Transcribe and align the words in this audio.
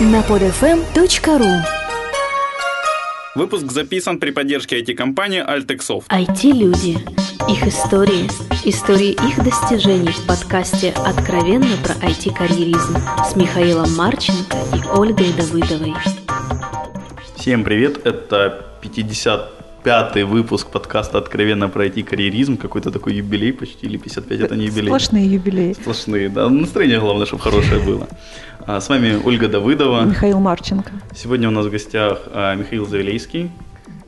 на 0.00 0.20
podfm.ru 0.22 1.62
Выпуск 3.36 3.70
записан 3.70 4.18
при 4.18 4.30
поддержке 4.30 4.80
IT-компании 4.80 5.40
Altexoft. 5.40 6.08
IT-люди. 6.08 6.98
Их 7.48 7.66
истории. 7.66 8.28
Истории 8.64 9.10
их 9.10 9.44
достижений 9.44 10.10
в 10.10 10.26
подкасте 10.26 10.92
«Откровенно 10.96 11.76
про 11.84 11.94
IT-карьеризм» 12.06 12.96
с 13.24 13.36
Михаилом 13.36 13.94
Марченко 13.94 14.56
и 14.74 14.98
Ольгой 14.98 15.32
Давыдовой. 15.32 15.94
Всем 17.36 17.62
привет, 17.62 18.04
это 18.04 18.66
55-й 19.84 20.22
выпуск 20.22 20.68
подкаста 20.70 21.18
«Откровенно 21.18 21.68
про 21.68 21.84
IT-карьеризм». 21.86 22.56
Какой-то 22.56 22.90
такой 22.90 23.14
юбилей 23.14 23.52
почти, 23.52 23.86
или 23.86 23.98
55 23.98 24.40
это 24.40 24.56
не 24.56 24.66
юбилей. 24.66 24.88
Сплошные 24.88 25.26
юбилеи. 25.26 25.74
Сплошные, 25.74 26.28
да. 26.30 26.48
Настроение 26.48 27.00
главное, 27.00 27.26
чтобы 27.26 27.42
хорошее 27.42 27.82
было. 27.82 28.08
А, 28.66 28.80
С 28.80 28.88
вами 28.88 29.20
Ольга 29.22 29.46
Давыдова. 29.48 30.04
Михаил 30.04 30.40
Марченко. 30.40 30.90
Сегодня 31.14 31.48
у 31.48 31.50
нас 31.50 31.66
в 31.66 31.70
гостях 31.70 32.20
а, 32.32 32.54
Михаил 32.54 32.86
Завелейский. 32.86 33.50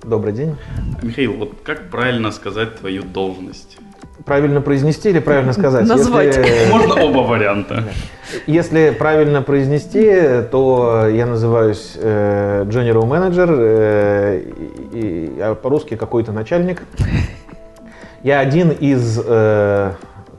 Добрый 0.03 0.33
день. 0.33 0.57
Михаил, 1.03 1.35
вот 1.35 1.59
как 1.63 1.91
правильно 1.91 2.31
сказать 2.31 2.77
твою 2.77 3.03
должность? 3.03 3.77
Правильно 4.25 4.61
произнести 4.61 5.11
или 5.11 5.19
правильно 5.19 5.53
сказать? 5.53 5.87
Назвать. 5.89 6.37
Если, 6.37 6.71
Можно 6.73 7.05
оба 7.05 7.19
варианта. 7.19 7.85
если 8.47 8.91
правильно 8.91 9.43
произнести, 9.43 10.43
то 10.51 11.07
я 11.09 11.27
называюсь 11.27 11.93
э, 11.97 12.65
General 12.67 13.05
Manager, 13.05 13.57
э, 13.59 14.43
и- 14.93 15.37
а 15.41 15.55
по-русски 15.55 15.97
какой-то 15.97 16.33
начальник. 16.33 16.83
Я 18.23 18.41
один 18.41 18.71
из 18.71 19.21
э, 19.25 19.93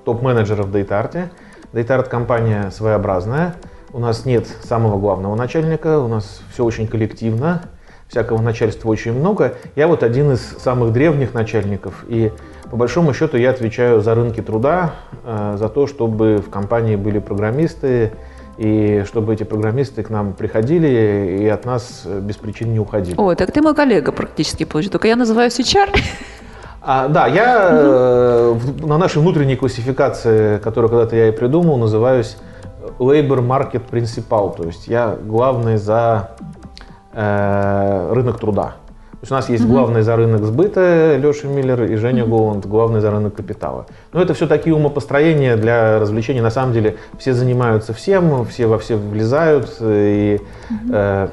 топ-менеджеров 0.05 0.69
DataArt. 0.73 1.29
DataArt 1.73 2.09
компания 2.09 2.71
своеобразная. 2.71 3.55
У 3.93 3.99
нас 3.99 4.25
нет 4.25 4.47
самого 4.63 4.97
главного 4.99 5.35
начальника, 5.35 5.99
у 5.99 6.07
нас 6.07 6.41
все 6.51 6.65
очень 6.65 6.87
коллективно, 6.87 7.63
всякого 8.09 8.41
начальства 8.41 8.89
очень 8.89 9.13
много. 9.13 9.53
Я 9.75 9.87
вот 9.87 10.03
один 10.03 10.31
из 10.33 10.41
самых 10.59 10.91
древних 10.91 11.33
начальников, 11.33 12.03
и 12.09 12.31
по 12.69 12.77
большому 12.77 13.13
счету 13.13 13.37
я 13.37 13.51
отвечаю 13.51 14.01
за 14.01 14.15
рынки 14.15 14.41
труда, 14.41 14.93
э, 15.23 15.55
за 15.57 15.69
то, 15.69 15.87
чтобы 15.87 16.37
в 16.37 16.49
компании 16.49 16.95
были 16.95 17.19
программисты, 17.19 18.11
и 18.57 19.03
чтобы 19.07 19.33
эти 19.33 19.43
программисты 19.43 20.01
к 20.03 20.09
нам 20.09 20.33
приходили 20.33 21.37
и 21.41 21.47
от 21.47 21.65
нас 21.65 22.03
э, 22.05 22.19
без 22.19 22.35
причин 22.37 22.73
не 22.73 22.79
уходили. 22.79 23.15
Ой, 23.17 23.35
так 23.35 23.51
ты 23.51 23.61
мой 23.61 23.75
коллега 23.75 24.11
практически 24.11 24.63
получил. 24.65 24.91
Только 24.91 25.07
я 25.07 25.15
называюсь 25.15 25.59
HR. 25.59 25.95
А, 26.81 27.07
да, 27.07 27.27
я 27.27 27.69
э, 27.71 28.55
на 28.79 28.97
нашей 28.97 29.21
внутренней 29.21 29.55
классификации, 29.55 30.57
которую 30.57 30.89
когда-то 30.89 31.15
я 31.15 31.27
и 31.27 31.31
придумал, 31.31 31.77
называюсь 31.77 32.37
Labor 32.97 33.45
Market 33.45 33.83
Principal, 33.91 34.55
то 34.55 34.63
есть 34.63 34.87
я 34.87 35.17
главный 35.21 35.77
за 35.77 36.31
э, 37.13 38.09
рынок 38.13 38.39
труда. 38.39 38.75
То 39.19 39.23
есть 39.23 39.31
у 39.31 39.35
нас 39.35 39.49
есть 39.49 39.65
главный 39.65 40.03
за 40.03 40.15
рынок 40.15 40.43
сбыта 40.43 41.17
Леша 41.17 41.47
Миллер 41.47 41.85
и 41.85 41.95
Женя 41.95 42.23
Голланд, 42.23 42.67
главный 42.67 42.99
за 42.99 43.09
рынок 43.09 43.33
капитала. 43.33 43.87
Но 44.13 44.21
это 44.21 44.35
все 44.35 44.45
такие 44.45 44.75
умопостроения 44.75 45.57
для 45.57 45.97
развлечений. 45.99 46.39
На 46.39 46.51
самом 46.51 46.71
деле 46.71 46.97
все 47.17 47.33
занимаются 47.33 47.93
всем, 47.93 48.45
все 48.45 48.67
во 48.67 48.77
все 48.77 48.95
влезают, 48.95 49.75
и 49.81 50.39
э, 50.91 51.29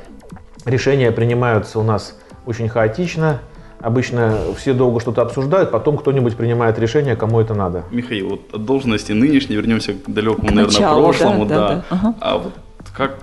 решения 0.64 1.12
принимаются 1.12 1.78
у 1.78 1.82
нас 1.82 2.16
очень 2.46 2.70
хаотично. 2.70 3.40
Обычно 3.80 4.38
все 4.56 4.72
долго 4.72 4.98
что-то 4.98 5.20
обсуждают, 5.20 5.70
потом 5.70 5.98
кто-нибудь 5.98 6.36
принимает 6.36 6.78
решение, 6.78 7.16
кому 7.16 7.38
это 7.38 7.52
надо. 7.52 7.84
Михаил, 7.90 8.30
вот 8.30 8.54
от 8.54 8.64
должности 8.64 9.12
нынешней 9.12 9.56
вернемся 9.56 9.92
к 9.92 10.10
далекому, 10.10 10.48
К 10.48 10.52
наверное, 10.52 10.72
началу, 10.72 11.04
прошлому, 11.04 11.44
да, 11.44 11.54
да. 11.54 11.68
да, 11.68 11.74
да. 11.74 11.84
Ага. 11.90 12.14
А 12.22 12.38
вот 12.38 12.52
как 12.96 13.18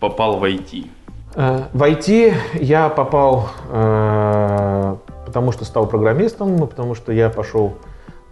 попал 0.00 0.36
в 0.36 0.44
IT? 0.44 0.86
Э, 1.34 1.64
В 1.72 1.82
IT 1.82 2.34
я 2.60 2.88
попал, 2.88 3.48
э, 3.70 4.96
потому 5.26 5.52
что 5.52 5.64
стал 5.64 5.86
программистом, 5.86 6.66
потому 6.66 6.94
что 6.94 7.12
я 7.12 7.30
пошел, 7.30 7.74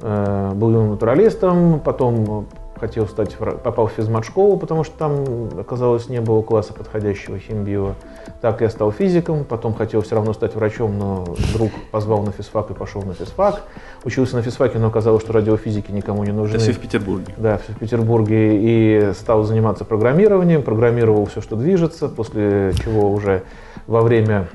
э, 0.00 0.52
был 0.54 0.70
натуралистом, 0.70 1.80
потом 1.80 2.46
хотел 2.80 3.06
стать, 3.06 3.36
попал 3.36 3.86
в 3.86 3.92
физмат-школу, 3.92 4.56
потому 4.56 4.82
что 4.82 4.96
там, 4.96 5.24
оказалось, 5.58 6.08
не 6.08 6.20
было 6.20 6.42
класса 6.42 6.72
подходящего 6.72 7.38
химбио. 7.38 7.92
Так 8.40 8.62
я 8.62 8.70
стал 8.70 8.90
физиком, 8.90 9.44
потом 9.44 9.74
хотел 9.74 10.00
все 10.00 10.14
равно 10.14 10.32
стать 10.32 10.54
врачом, 10.54 10.98
но 10.98 11.24
друг 11.52 11.70
позвал 11.90 12.22
на 12.22 12.32
физфак 12.32 12.70
и 12.70 12.74
пошел 12.74 13.02
на 13.02 13.14
физфак. 13.14 13.62
Учился 14.04 14.36
на 14.36 14.42
физфаке, 14.42 14.78
но 14.78 14.88
оказалось, 14.88 15.22
что 15.22 15.32
радиофизики 15.34 15.92
никому 15.92 16.24
не 16.24 16.32
нужны. 16.32 16.56
Это 16.56 16.64
все 16.64 16.72
в 16.72 16.78
Петербурге. 16.78 17.34
Да, 17.36 17.58
в 17.58 17.78
Петербурге 17.78 18.56
и 18.56 19.12
стал 19.12 19.44
заниматься 19.44 19.84
программированием, 19.84 20.62
программировал 20.62 21.26
все, 21.26 21.40
что 21.42 21.56
движется, 21.56 22.08
после 22.08 22.72
чего 22.82 23.12
уже 23.12 23.42
во 23.86 24.00
время 24.00 24.48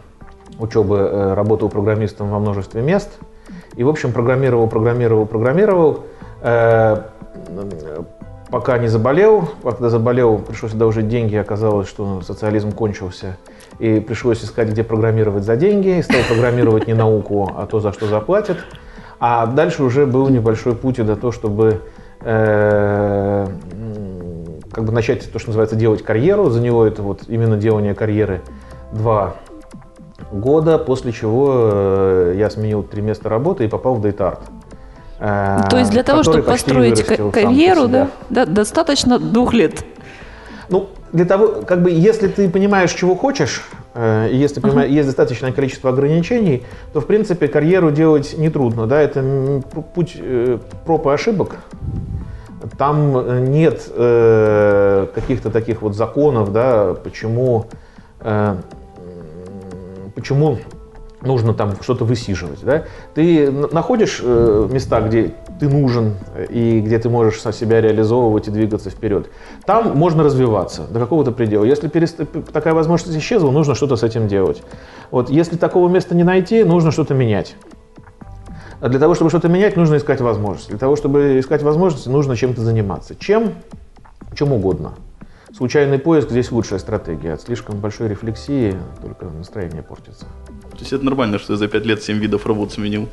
учебы 0.60 0.98
э, 0.98 1.34
работал 1.34 1.70
программистом 1.70 2.30
во 2.30 2.40
множестве 2.40 2.82
мест. 2.82 3.20
И, 3.76 3.84
в 3.84 3.90
общем, 3.90 4.14
программировал, 4.14 4.68
программировал, 4.68 5.26
программировал, 5.26 6.06
э, 6.42 7.02
пока 8.50 8.78
не 8.78 8.88
заболел. 8.88 9.50
Когда 9.64 9.90
заболел, 9.90 10.40
пришлось 10.40 10.74
одолжить 10.74 11.08
деньги, 11.08 11.36
оказалось, 11.36 11.88
что 11.88 12.22
социализм 12.22 12.72
кончился. 12.72 13.38
И 13.80 14.00
пришлось 14.00 14.44
искать, 14.44 14.70
где 14.70 14.84
программировать 14.84 15.44
за 15.44 15.56
деньги. 15.56 15.98
И 15.98 16.02
стал 16.02 16.22
программировать 16.28 16.88
не 16.88 16.94
науку, 16.94 17.52
а 17.56 17.66
то, 17.66 17.80
за 17.80 17.92
что 17.94 18.08
заплатят. 18.08 18.58
А 19.20 19.46
дальше 19.46 19.84
уже 19.84 20.06
был 20.06 20.28
небольшой 20.30 20.76
путь 20.76 20.98
до 20.98 21.16
того, 21.16 21.32
чтобы 21.32 21.82
э, 22.22 23.48
как 24.72 24.84
бы 24.84 24.92
начать 24.92 25.32
то, 25.32 25.40
что 25.40 25.50
называется, 25.50 25.76
делать 25.76 26.04
карьеру. 26.04 26.50
За 26.50 26.62
него 26.62 26.86
это 26.86 27.02
вот 27.02 27.24
именно 27.28 27.58
делание 27.58 27.96
карьеры 27.96 28.42
два 28.92 29.36
года, 30.32 30.78
после 30.78 31.12
чего 31.12 31.52
э, 31.54 32.36
я 32.38 32.50
сменил 32.50 32.84
три 32.84 33.02
места 33.02 33.30
работы 33.30 33.66
и 33.66 33.68
попал 33.68 33.96
в 33.96 34.06
DataArt. 34.06 34.40
Э, 35.20 35.62
То 35.70 35.78
есть 35.78 35.92
для 35.92 36.04
того, 36.04 36.24
чтобы 36.24 36.44
построить 36.44 37.04
карьеру, 37.04 37.88
да, 37.88 38.10
да, 38.30 38.46
достаточно 38.46 39.20
двух 39.20 39.54
лет. 39.54 39.84
Ну, 40.70 40.90
для 41.12 41.26
того, 41.26 41.62
как 41.66 41.82
бы, 41.82 41.92
если 41.92 42.28
ты 42.28 42.50
понимаешь, 42.50 42.92
чего 42.92 43.16
хочешь, 43.16 43.64
э, 43.94 44.30
если 44.32 44.60
понимаешь, 44.60 44.92
есть 44.92 45.08
достаточное 45.08 45.52
количество 45.52 45.92
ограничений, 45.92 46.64
то, 46.94 47.02
в 47.02 47.08
принципе, 47.08 47.48
карьеру 47.48 47.92
делать 47.92 48.38
нетрудно, 48.38 48.88
да, 48.88 49.02
это 49.02 49.62
путь 49.94 50.18
э, 50.20 50.58
проб 50.86 51.08
и 51.08 51.10
ошибок. 51.12 51.56
Там 52.78 53.18
э, 53.18 53.40
нет 53.48 53.90
э, 53.92 55.08
каких-то 55.14 55.52
таких 55.52 55.82
вот 55.82 55.96
законов, 55.96 56.52
да, 56.52 56.96
почему, 56.96 57.68
э, 58.22 58.56
почему 60.16 60.58
нужно 61.26 61.54
там 61.54 61.74
что-то 61.82 62.06
высиживать. 62.06 62.64
Да? 62.64 62.84
Ты 63.14 63.52
находишь 63.52 64.22
э, 64.24 64.70
места, 64.72 65.02
где 65.02 65.34
ты 65.60 65.68
нужен 65.70 66.14
э, 66.36 66.46
и 66.50 66.82
где 66.82 67.00
ты 67.00 67.10
можешь 67.10 67.42
со- 67.42 67.54
себя 67.54 67.82
реализовывать 67.82 68.48
и 68.48 68.52
двигаться 68.52 68.90
вперед. 68.90 69.30
Там 69.66 69.98
можно 69.98 70.24
развиваться 70.24 70.88
до 70.88 71.00
какого-то 71.00 71.32
предела. 71.32 71.64
Если 71.64 71.90
перест- 71.90 72.52
такая 72.52 72.74
возможность 72.74 73.18
исчезла, 73.18 73.52
нужно 73.52 73.76
что-то 73.76 73.96
с 73.96 74.04
этим 74.04 74.28
делать. 74.28 74.64
Вот, 75.12 75.30
если 75.30 75.58
такого 75.58 75.90
места 75.90 76.16
не 76.16 76.24
найти, 76.24 76.64
нужно 76.64 76.92
что-то 76.92 77.14
менять. 77.14 77.56
А 78.82 78.90
для 78.90 79.00
того, 79.00 79.16
чтобы 79.16 79.30
что-то 79.30 79.48
менять, 79.48 79.78
нужно 79.78 79.96
искать 79.96 80.22
возможности. 80.22 80.70
Для 80.70 80.80
того, 80.80 80.96
чтобы 80.96 81.40
искать 81.40 81.64
возможности, 81.64 82.10
нужно 82.10 82.36
чем-то 82.36 82.62
заниматься. 82.62 83.16
Чем? 83.16 83.54
Чем 84.36 84.52
угодно. 84.52 84.94
Случайный 85.56 85.98
поиск 85.98 86.30
здесь 86.30 86.52
лучшая 86.52 86.80
стратегия. 86.80 87.34
От 87.34 87.42
слишком 87.42 87.80
большой 87.80 88.10
рефлексии 88.10 88.76
только 89.02 89.26
настроение 89.26 89.82
портится. 89.82 90.26
То 90.76 90.82
есть 90.82 90.94
это 90.94 91.04
нормально, 91.06 91.40
что 91.40 91.54
я 91.54 91.58
за 91.58 91.68
пять 91.68 91.86
лет 91.86 92.04
7 92.04 92.18
видов 92.20 92.46
работ 92.46 92.72
сменил. 92.74 93.08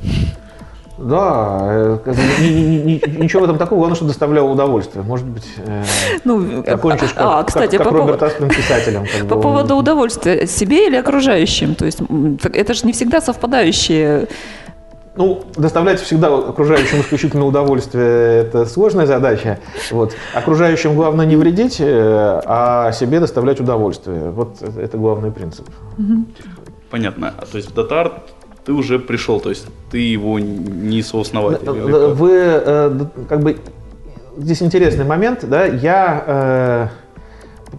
Да, 0.99 1.59
э, 1.63 1.97
как 2.05 2.15
ничего 2.15 3.41
в 3.41 3.43
этом 3.45 3.57
такого, 3.57 3.79
главное, 3.79 3.95
что 3.95 4.05
доставляло 4.05 4.49
удовольствие. 4.51 5.03
Может 5.03 5.25
быть, 5.25 5.45
э, 5.65 5.83
Ну, 6.23 6.63
закончишь 6.65 7.13
как, 7.13 7.23
а, 7.25 7.37
как- 7.39 7.47
кстати, 7.47 7.77
как 7.77 7.89
по, 7.89 7.97
Роберт 7.97 8.19
поводу- 8.19 8.25
Аспен 8.25 8.49
писателем. 8.49 9.05
как 9.11 9.27
по 9.27 9.35
бы 9.35 9.41
поводу 9.41 9.75
удовольствия 9.75 10.45
себе 10.45 10.87
или 10.87 10.95
окружающим. 10.95 11.73
То 11.73 11.85
есть 11.85 11.99
это 12.43 12.73
же 12.75 12.85
не 12.85 12.93
всегда 12.93 13.21
совпадающие. 13.21 14.27
Ну, 15.15 15.43
доставлять 15.55 15.99
всегда 15.99 16.35
окружающим 16.35 17.01
исключительно 17.01 17.45
удовольствие– 17.45 18.41
это 18.43 18.65
сложная 18.65 19.05
задача. 19.05 19.59
Вот. 19.91 20.13
Окружающим 20.33 20.95
главное 20.95 21.25
не 21.25 21.35
вредить, 21.35 21.77
э, 21.79 22.41
а 22.45 22.91
себе 22.91 23.19
доставлять 23.19 23.59
удовольствие. 23.59 24.29
Вот 24.31 24.61
это 24.61 24.79
это 24.79 24.97
главный 24.97 25.31
принцип. 25.31 25.67
Понятно. 26.93 27.33
А 27.35 27.45
то 27.47 27.57
есть 27.57 27.71
в 27.71 27.73
Датарт 27.73 28.13
ты 28.65 28.71
уже 28.71 28.99
пришел, 28.99 29.39
то 29.39 29.49
есть 29.49 29.65
ты 29.89 29.97
его 29.97 30.37
не 30.37 31.01
сооснователь. 31.01 31.67
Вы 31.67 32.31
э, 32.31 32.99
как 33.27 33.39
бы 33.39 33.57
здесь 34.37 34.61
интересный 34.61 35.03
момент, 35.03 35.43
да? 35.49 35.65
Я 35.65 36.91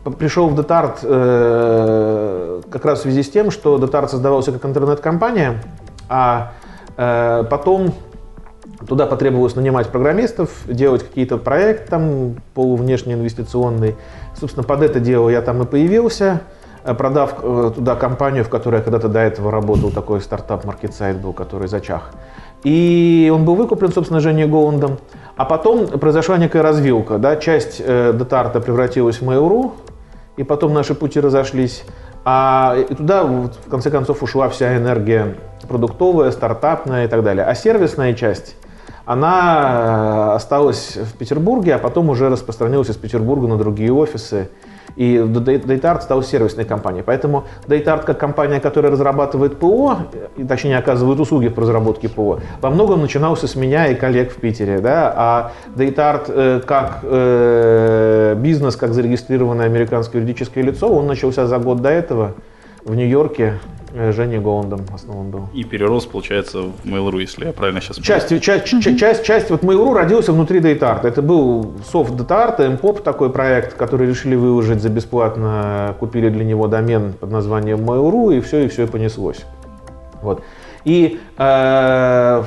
э, 0.04 0.10
пришел 0.18 0.48
в 0.48 0.56
Детарт 0.56 0.98
э, 1.04 2.62
как 2.68 2.84
раз 2.84 2.98
в 2.98 3.02
связи 3.02 3.22
с 3.22 3.30
тем, 3.30 3.52
что 3.52 3.78
Детарт 3.78 4.10
создавался 4.10 4.50
как 4.50 4.64
интернет-компания, 4.64 5.62
а 6.08 6.54
э, 6.96 7.44
потом 7.48 7.94
Туда 8.88 9.06
потребовалось 9.06 9.54
нанимать 9.54 9.88
программистов, 9.88 10.50
делать 10.66 11.06
какие-то 11.06 11.38
проекты 11.38 11.90
там 11.90 12.34
полувнешнеинвестиционный. 12.54 13.94
Собственно, 14.38 14.64
под 14.64 14.82
это 14.82 15.00
дело 15.00 15.30
я 15.30 15.40
там 15.40 15.62
и 15.62 15.66
появился, 15.66 16.42
продав 16.92 17.36
э, 17.42 17.72
туда 17.74 17.94
компанию, 17.94 18.44
в 18.44 18.50
которой 18.50 18.76
я 18.76 18.82
когда-то 18.82 19.08
до 19.08 19.20
этого 19.20 19.50
работал, 19.50 19.90
такой 19.90 20.20
стартап 20.20 20.64
маркетсайт 20.64 21.16
был, 21.16 21.32
который 21.32 21.68
зачах. 21.68 22.10
И 22.64 23.30
он 23.34 23.44
был 23.44 23.54
выкуплен, 23.54 23.92
собственно, 23.92 24.20
Женей 24.20 24.46
Голландом. 24.46 24.98
А 25.36 25.44
потом 25.44 25.86
произошла 25.86 26.36
некая 26.36 26.62
развилка. 26.62 27.18
Да? 27.18 27.36
Часть 27.36 27.80
э, 27.84 28.12
Детарта 28.14 28.60
превратилась 28.60 29.20
в 29.20 29.22
Mail.ru, 29.22 29.72
и 30.36 30.44
потом 30.44 30.74
наши 30.74 30.94
пути 30.94 31.20
разошлись. 31.20 31.84
А 32.24 32.76
и 32.78 32.94
туда, 32.94 33.24
вот, 33.24 33.58
в 33.66 33.70
конце 33.70 33.90
концов, 33.90 34.22
ушла 34.22 34.48
вся 34.48 34.76
энергия 34.76 35.36
продуктовая, 35.68 36.30
стартапная 36.30 37.04
и 37.04 37.08
так 37.08 37.22
далее. 37.22 37.44
А 37.44 37.54
сервисная 37.54 38.14
часть, 38.14 38.56
она 39.04 40.30
э, 40.32 40.36
осталась 40.36 40.96
в 40.96 41.18
Петербурге, 41.18 41.74
а 41.74 41.78
потом 41.78 42.08
уже 42.08 42.30
распространилась 42.30 42.88
из 42.88 42.96
Петербурга 42.96 43.46
на 43.46 43.58
другие 43.58 43.92
офисы. 43.92 44.48
И 44.96 45.16
DataArt 45.16 46.02
стал 46.02 46.22
сервисной 46.22 46.64
компанией. 46.64 47.02
Поэтому 47.04 47.44
DataArt 47.66 48.04
как 48.04 48.18
компания, 48.18 48.60
которая 48.60 48.92
разрабатывает 48.92 49.58
ПО, 49.58 49.98
и, 50.36 50.44
точнее 50.44 50.78
оказывает 50.78 51.18
услуги 51.20 51.48
по 51.48 51.62
разработке 51.62 52.08
ПО, 52.08 52.40
во 52.60 52.70
многом 52.70 53.00
начинался 53.00 53.46
с 53.46 53.56
меня 53.56 53.88
и 53.88 53.94
коллег 53.94 54.32
в 54.32 54.36
Питере. 54.36 54.78
Да? 54.78 55.12
А 55.16 55.52
DataArt 55.74 56.24
э, 56.28 56.60
как 56.64 57.00
э, 57.02 58.34
бизнес, 58.38 58.76
как 58.76 58.94
зарегистрированное 58.94 59.66
американское 59.66 60.20
юридическое 60.20 60.64
лицо, 60.64 60.88
он 60.88 61.06
начался 61.06 61.46
за 61.46 61.58
год 61.58 61.82
до 61.82 61.88
этого 61.88 62.34
в 62.84 62.94
Нью-Йорке 62.94 63.54
Э, 63.96 64.10
Женей 64.10 64.40
Голландом 64.40 64.80
основном 64.92 65.30
был. 65.30 65.48
И 65.54 65.62
перерос, 65.62 66.06
получается, 66.06 66.62
в 66.62 66.84
Mail.ru, 66.84 67.20
если 67.20 67.46
я 67.46 67.52
правильно 67.52 67.80
сейчас 67.80 67.98
часть, 67.98 68.28
понял. 68.28 68.40
Часть, 68.40 68.72
mm-hmm. 68.72 68.96
часть, 68.96 69.24
часть, 69.24 69.50
вот 69.50 69.62
Mail.ru 69.62 69.94
родился 69.94 70.32
внутри 70.32 70.58
DataArt. 70.58 71.06
Это 71.06 71.22
был 71.22 71.74
софт 71.88 72.12
DataArt, 72.14 72.80
MPOP 72.80 73.02
такой 73.02 73.30
проект, 73.30 73.74
который 73.74 74.08
решили 74.08 74.34
выложить 74.34 74.82
за 74.82 74.88
бесплатно, 74.88 75.94
купили 76.00 76.28
для 76.28 76.44
него 76.44 76.66
домен 76.66 77.12
под 77.12 77.30
названием 77.30 77.88
Mail.ru, 77.88 78.36
и 78.36 78.40
все, 78.40 78.64
и 78.64 78.68
все 78.68 78.88
понеслось. 78.88 79.44
Вот. 80.22 80.42
И 80.84 81.20
э, 81.38 82.42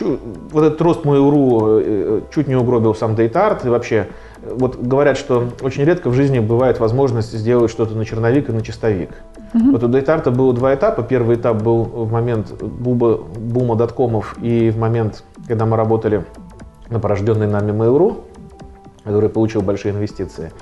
вот 0.00 0.64
этот 0.64 0.80
рост 0.82 1.04
Mail.ru 1.04 1.80
э, 1.84 2.20
чуть 2.34 2.48
не 2.48 2.56
угробил 2.56 2.96
сам 2.96 3.14
DataArt, 3.14 3.66
и 3.66 3.68
вообще 3.68 4.08
вот 4.42 4.76
говорят, 4.76 5.16
что 5.16 5.48
очень 5.60 5.84
редко 5.84 6.10
в 6.10 6.14
жизни 6.14 6.40
бывает 6.40 6.80
возможность 6.80 7.32
сделать 7.32 7.70
что-то 7.70 7.94
на 7.94 8.04
черновик 8.04 8.48
и 8.48 8.52
на 8.52 8.62
чистовик. 8.62 9.10
Угу. 9.54 9.70
Вот 9.72 9.82
у 9.84 9.88
Дейтарта 9.88 10.30
было 10.30 10.52
два 10.52 10.74
этапа. 10.74 11.02
Первый 11.02 11.36
этап 11.36 11.62
был 11.62 11.84
в 11.84 12.12
момент 12.12 12.52
буба, 12.62 13.18
бума 13.18 13.76
доткомов 13.76 14.36
и 14.42 14.70
в 14.70 14.78
момент, 14.78 15.24
когда 15.46 15.66
мы 15.66 15.76
работали 15.76 16.24
на 16.88 16.98
порожденной 16.98 17.46
нами 17.46 17.72
Mail.ru, 17.72 18.24
который 19.04 19.28
получил 19.28 19.62
большие 19.62 19.92
инвестиции. 19.92 20.52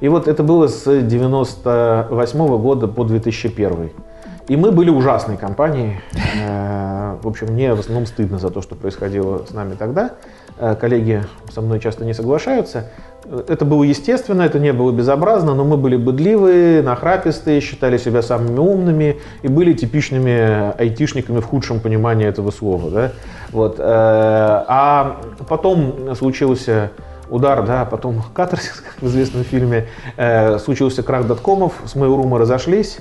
И 0.00 0.08
вот 0.08 0.28
это 0.28 0.42
было 0.42 0.66
с 0.66 0.84
98 0.84 2.58
года 2.58 2.88
по 2.88 3.04
2001. 3.04 3.90
И 4.46 4.56
мы 4.56 4.72
были 4.72 4.90
ужасной 4.90 5.38
компанией. 5.38 6.00
Э, 6.38 7.16
в 7.22 7.26
общем, 7.26 7.46
мне 7.46 7.72
в 7.72 7.80
основном 7.80 8.04
стыдно 8.04 8.38
за 8.38 8.50
то, 8.50 8.60
что 8.60 8.74
происходило 8.74 9.42
с 9.48 9.54
нами 9.54 9.74
тогда. 9.74 10.10
Э, 10.58 10.74
коллеги 10.78 11.24
со 11.50 11.62
мной 11.62 11.80
часто 11.80 12.04
не 12.04 12.12
соглашаются. 12.12 12.90
Это 13.48 13.64
было 13.64 13.84
естественно, 13.84 14.42
это 14.42 14.58
не 14.58 14.74
было 14.74 14.92
безобразно, 14.92 15.54
но 15.54 15.64
мы 15.64 15.78
были 15.78 15.96
быдливые, 15.96 16.82
нахрапистые, 16.82 17.62
считали 17.62 17.96
себя 17.96 18.20
самыми 18.20 18.58
умными 18.58 19.16
и 19.40 19.48
были 19.48 19.72
типичными 19.72 20.78
айтишниками 20.78 21.40
в 21.40 21.46
худшем 21.46 21.80
понимании 21.80 22.26
этого 22.26 22.50
слова. 22.50 22.90
Да? 22.90 23.12
Вот. 23.50 23.76
Э, 23.78 23.84
а 23.86 25.20
потом 25.48 26.14
случился 26.16 26.90
удар, 27.30 27.64
да, 27.64 27.86
потом 27.86 28.22
катарсис, 28.34 28.82
как 28.82 29.00
в 29.00 29.06
известном 29.06 29.44
фильме, 29.44 29.86
случился 30.58 31.02
крах 31.02 31.26
доткомов, 31.26 31.72
с 31.86 31.96
Mail.ru 31.96 32.26
мы 32.26 32.38
разошлись, 32.38 32.98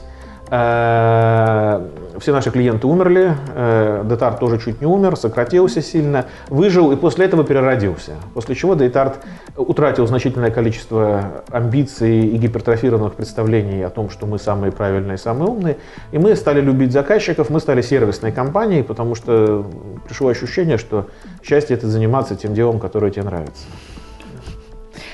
все 2.19 2.31
наши 2.31 2.51
клиенты 2.51 2.87
умерли, 2.87 3.35
э, 3.55 4.03
Детарт 4.05 4.39
тоже 4.39 4.59
чуть 4.59 4.81
не 4.81 4.87
умер, 4.87 5.15
сократился 5.15 5.81
сильно, 5.81 6.27
выжил 6.47 6.91
и 6.91 6.95
после 6.95 7.25
этого 7.25 7.43
переродился. 7.43 8.11
После 8.33 8.55
чего 8.55 8.75
Детарт 8.75 9.19
утратил 9.57 10.05
значительное 10.07 10.51
количество 10.51 11.43
амбиций 11.49 12.27
и 12.27 12.37
гипертрофированных 12.37 13.15
представлений 13.15 13.83
о 13.83 13.89
том, 13.89 14.09
что 14.09 14.25
мы 14.25 14.37
самые 14.37 14.71
правильные, 14.71 15.17
самые 15.17 15.49
умные. 15.49 15.77
И 16.11 16.17
мы 16.17 16.35
стали 16.35 16.61
любить 16.61 16.91
заказчиков, 16.91 17.49
мы 17.49 17.59
стали 17.59 17.81
сервисной 17.81 18.31
компанией, 18.31 18.83
потому 18.83 19.15
что 19.15 19.65
пришло 20.05 20.29
ощущение, 20.29 20.77
что 20.77 21.07
счастье 21.41 21.75
это 21.75 21.87
заниматься 21.87 22.35
тем 22.35 22.53
делом, 22.53 22.79
которое 22.79 23.11
тебе 23.11 23.23
нравится. 23.23 23.65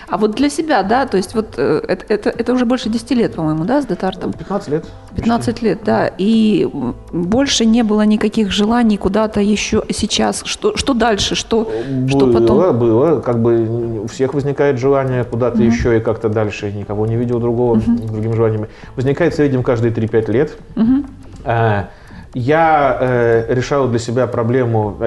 А 0.10 0.18
вот 0.18 0.32
для 0.32 0.50
себя, 0.50 0.82
да, 0.84 1.06
то 1.06 1.18
есть 1.18 1.36
вот 1.36 1.54
э, 1.58 1.82
это, 1.88 2.06
это, 2.14 2.30
это 2.30 2.54
уже 2.54 2.66
больше 2.66 2.90
10 2.90 3.12
лет, 3.12 3.36
по-моему, 3.36 3.66
да, 3.66 3.82
с 3.82 3.86
Детартом? 3.86 4.34
15 4.34 4.70
лет. 4.70 4.86
15 5.16 5.46
почти. 5.46 5.66
лет, 5.66 5.80
да. 5.86 6.10
И 6.18 6.68
больше 7.12 7.66
не 7.66 7.84
было 7.84 8.02
никаких 8.02 8.52
желаний 8.52 8.98
куда-то 8.98 9.40
еще 9.40 9.84
сейчас. 9.92 10.42
Что, 10.46 10.76
что 10.76 10.94
дальше? 10.94 11.36
Что, 11.36 11.70
было, 11.88 12.10
что 12.10 12.34
потом? 12.34 12.80
Было, 12.80 13.20
Как 13.22 13.40
бы 13.40 14.02
у 14.04 14.08
всех 14.08 14.34
возникает 14.34 14.80
желание 14.80 15.24
куда-то 15.24 15.58
угу. 15.58 15.64
еще 15.64 15.98
и 15.98 16.00
как-то 16.00 16.30
дальше. 16.30 16.72
Никого 16.72 17.06
не 17.06 17.16
видел 17.16 17.40
другого 17.40 17.74
угу. 17.74 17.82
с 17.82 18.10
другими 18.10 18.34
желаниями. 18.34 18.70
Возникает 18.96 19.34
в 19.34 19.36
среднем 19.36 19.64
каждые 19.64 19.94
3-5 19.94 20.32
лет. 20.32 20.58
Угу. 20.76 21.06
Я 22.34 22.98
э, 23.00 23.54
решал 23.54 23.88
для 23.88 24.00
себя 24.00 24.28
проблему 24.28 24.98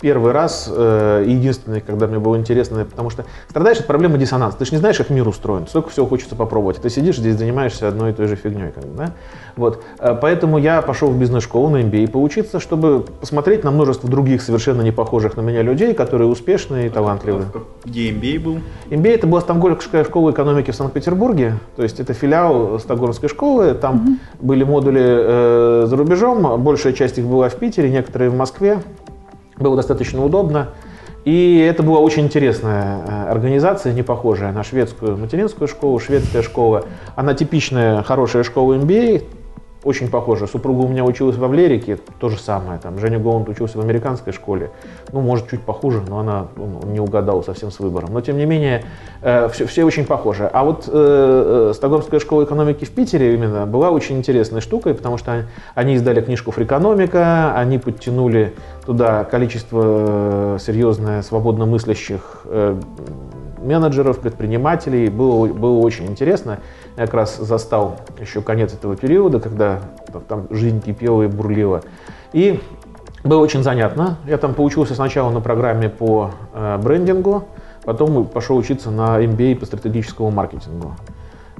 первый 0.00 0.32
раз, 0.32 0.70
э, 0.72 1.24
единственный, 1.26 1.80
когда 1.80 2.06
мне 2.06 2.18
было 2.18 2.36
интересно, 2.36 2.84
потому 2.84 3.10
что 3.10 3.24
страдаешь 3.48 3.78
от 3.78 3.86
проблемы 3.86 4.18
диссонанса. 4.18 4.58
Ты 4.58 4.64
же 4.64 4.72
не 4.72 4.78
знаешь, 4.78 4.96
как 4.98 5.10
мир 5.10 5.26
устроен, 5.26 5.66
сколько 5.66 5.90
всего 5.90 6.06
хочется 6.06 6.36
попробовать. 6.36 6.76
Ты 6.78 6.90
сидишь 6.90 7.16
здесь, 7.16 7.36
занимаешься 7.36 7.88
одной 7.88 8.10
и 8.10 8.14
той 8.14 8.26
же 8.26 8.36
фигней. 8.36 8.70
Как 8.70 8.84
да? 8.94 9.12
вот. 9.56 9.82
Э, 9.98 10.16
поэтому 10.20 10.58
я 10.58 10.82
пошел 10.82 11.10
в 11.10 11.18
бизнес-школу 11.18 11.70
на 11.70 11.78
MBA 11.78 12.10
поучиться, 12.10 12.60
чтобы 12.60 13.04
посмотреть 13.20 13.64
на 13.64 13.70
множество 13.70 14.08
других 14.08 14.42
совершенно 14.42 14.82
не 14.82 14.92
похожих 14.92 15.36
на 15.36 15.40
меня 15.40 15.62
людей, 15.62 15.94
которые 15.94 16.28
успешные 16.28 16.86
и 16.86 16.90
талантливые. 16.90 17.46
Где 17.84 18.10
MBA 18.10 18.40
был? 18.40 18.58
MBA 18.90 19.14
это 19.14 19.26
была 19.26 19.40
Стокгольмская 19.40 20.04
школа 20.04 20.30
экономики 20.30 20.70
в 20.70 20.74
Санкт-Петербурге, 20.74 21.54
то 21.76 21.82
есть 21.82 22.00
это 22.00 22.12
филиал 22.12 22.78
Стокгольмской 22.78 23.28
школы, 23.28 23.74
там 23.74 23.96
угу. 23.96 24.46
были 24.46 24.64
модули 24.64 25.02
э, 25.02 25.84
за 25.86 25.96
рубежом, 25.96 26.62
большая 26.62 26.92
часть 26.92 27.18
их 27.18 27.24
была 27.24 27.48
в 27.48 27.56
Питере, 27.56 27.90
некоторые 27.90 28.30
в 28.30 28.36
Москве. 28.36 28.80
Было 29.58 29.76
достаточно 29.76 30.24
удобно. 30.24 30.70
И 31.24 31.58
это 31.58 31.82
была 31.82 31.98
очень 31.98 32.26
интересная 32.26 33.00
э, 33.04 33.30
организация, 33.30 33.92
не 33.92 34.04
похожая 34.04 34.52
на 34.52 34.62
шведскую 34.62 35.16
материнскую 35.16 35.66
школу. 35.66 35.98
Шведская 35.98 36.42
школа, 36.42 36.84
она 37.16 37.34
типичная 37.34 38.04
хорошая 38.04 38.44
школа 38.44 38.74
MBA, 38.74 39.24
очень 39.86 40.08
похоже. 40.08 40.48
Супруга 40.48 40.80
у 40.80 40.88
меня 40.88 41.04
училась 41.04 41.36
в 41.36 41.44
Авлерике, 41.44 41.98
то 42.18 42.28
же 42.28 42.38
самое. 42.38 42.80
Там 42.80 42.98
Женя 42.98 43.20
Голланд 43.20 43.48
учился 43.48 43.78
в 43.78 43.80
американской 43.80 44.32
школе. 44.32 44.70
Ну, 45.12 45.20
может, 45.20 45.48
чуть 45.48 45.60
похуже, 45.62 46.02
но 46.06 46.18
она 46.18 46.48
ну, 46.56 46.80
не 46.86 46.98
угадала 46.98 47.42
совсем 47.42 47.70
с 47.70 47.78
выбором. 47.78 48.12
Но, 48.12 48.20
тем 48.20 48.36
не 48.36 48.46
менее, 48.46 48.84
э, 49.22 49.48
все, 49.48 49.66
все 49.66 49.84
очень 49.84 50.04
похожи. 50.04 50.50
А 50.52 50.64
вот 50.64 50.88
э, 50.88 51.70
э, 51.70 51.72
Стокгольмская 51.74 52.18
школа 52.18 52.44
экономики 52.44 52.84
в 52.84 52.90
Питере 52.90 53.34
именно 53.34 53.64
была 53.64 53.90
очень 53.90 54.18
интересной 54.18 54.60
штукой, 54.60 54.94
потому 54.94 55.18
что 55.18 55.44
они 55.76 55.94
издали 55.94 56.20
книжку 56.20 56.50
«Фрикономика», 56.50 57.54
они 57.54 57.78
подтянули 57.78 58.54
туда 58.84 59.22
количество 59.22 60.56
э, 60.56 60.58
серьезное 60.60 61.22
свободно 61.22 61.64
мыслящих 61.64 62.42
э, 62.46 62.76
менеджеров, 63.62 64.18
предпринимателей. 64.18 65.08
Было, 65.08 65.46
было 65.46 65.78
очень 65.78 66.06
интересно. 66.06 66.58
Я 66.96 67.04
как 67.04 67.14
раз 67.14 67.36
застал 67.36 68.00
еще 68.18 68.40
конец 68.40 68.72
этого 68.72 68.96
периода, 68.96 69.38
когда 69.38 69.80
там 70.28 70.46
жизнь 70.50 70.80
кипела 70.80 71.22
и 71.22 71.26
бурлила. 71.26 71.82
И 72.32 72.60
было 73.22 73.40
очень 73.40 73.62
занятно. 73.62 74.18
Я 74.26 74.38
там 74.38 74.54
поучился 74.54 74.94
сначала 74.94 75.30
на 75.30 75.40
программе 75.40 75.88
по 75.88 76.30
э, 76.54 76.78
брендингу, 76.78 77.44
потом 77.84 78.24
пошел 78.26 78.56
учиться 78.56 78.90
на 78.90 79.22
MBA 79.22 79.56
по 79.56 79.66
стратегическому 79.66 80.30
маркетингу. 80.30 80.94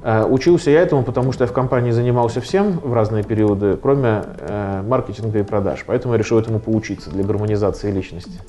Э, 0.01 0.25
учился 0.25 0.71
я 0.71 0.81
этому, 0.81 1.03
потому 1.03 1.33
что 1.33 1.43
я 1.43 1.47
в 1.47 1.53
компании 1.53 1.91
занимался 1.91 2.41
всем 2.41 2.79
в 2.79 2.93
разные 2.93 3.23
периоды, 3.23 3.77
кроме 3.81 4.23
э, 4.39 4.81
маркетинга 4.87 5.39
и 5.39 5.43
продаж. 5.43 5.83
Поэтому 5.85 6.13
я 6.13 6.19
решил 6.19 6.39
этому 6.39 6.59
поучиться 6.59 7.09
для 7.09 7.23
гармонизации 7.23 7.91
личности. 7.91 8.39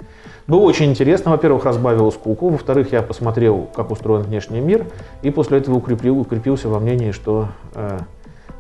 Было 0.49 0.61
очень 0.61 0.87
интересно. 0.87 1.31
Во-первых, 1.31 1.67
разбавил 1.67 2.11
скуку. 2.11 2.49
Во-вторых, 2.49 2.91
я 2.93 3.03
посмотрел, 3.03 3.69
как 3.77 3.91
устроен 3.91 4.23
внешний 4.23 4.61
мир. 4.61 4.87
И 5.21 5.31
после 5.31 5.59
этого 5.59 5.77
укрепил, 5.77 6.19
укрепился 6.19 6.71
во 6.71 6.81
мнении, 6.81 7.13
что 7.13 7.49
э, 7.75 7.99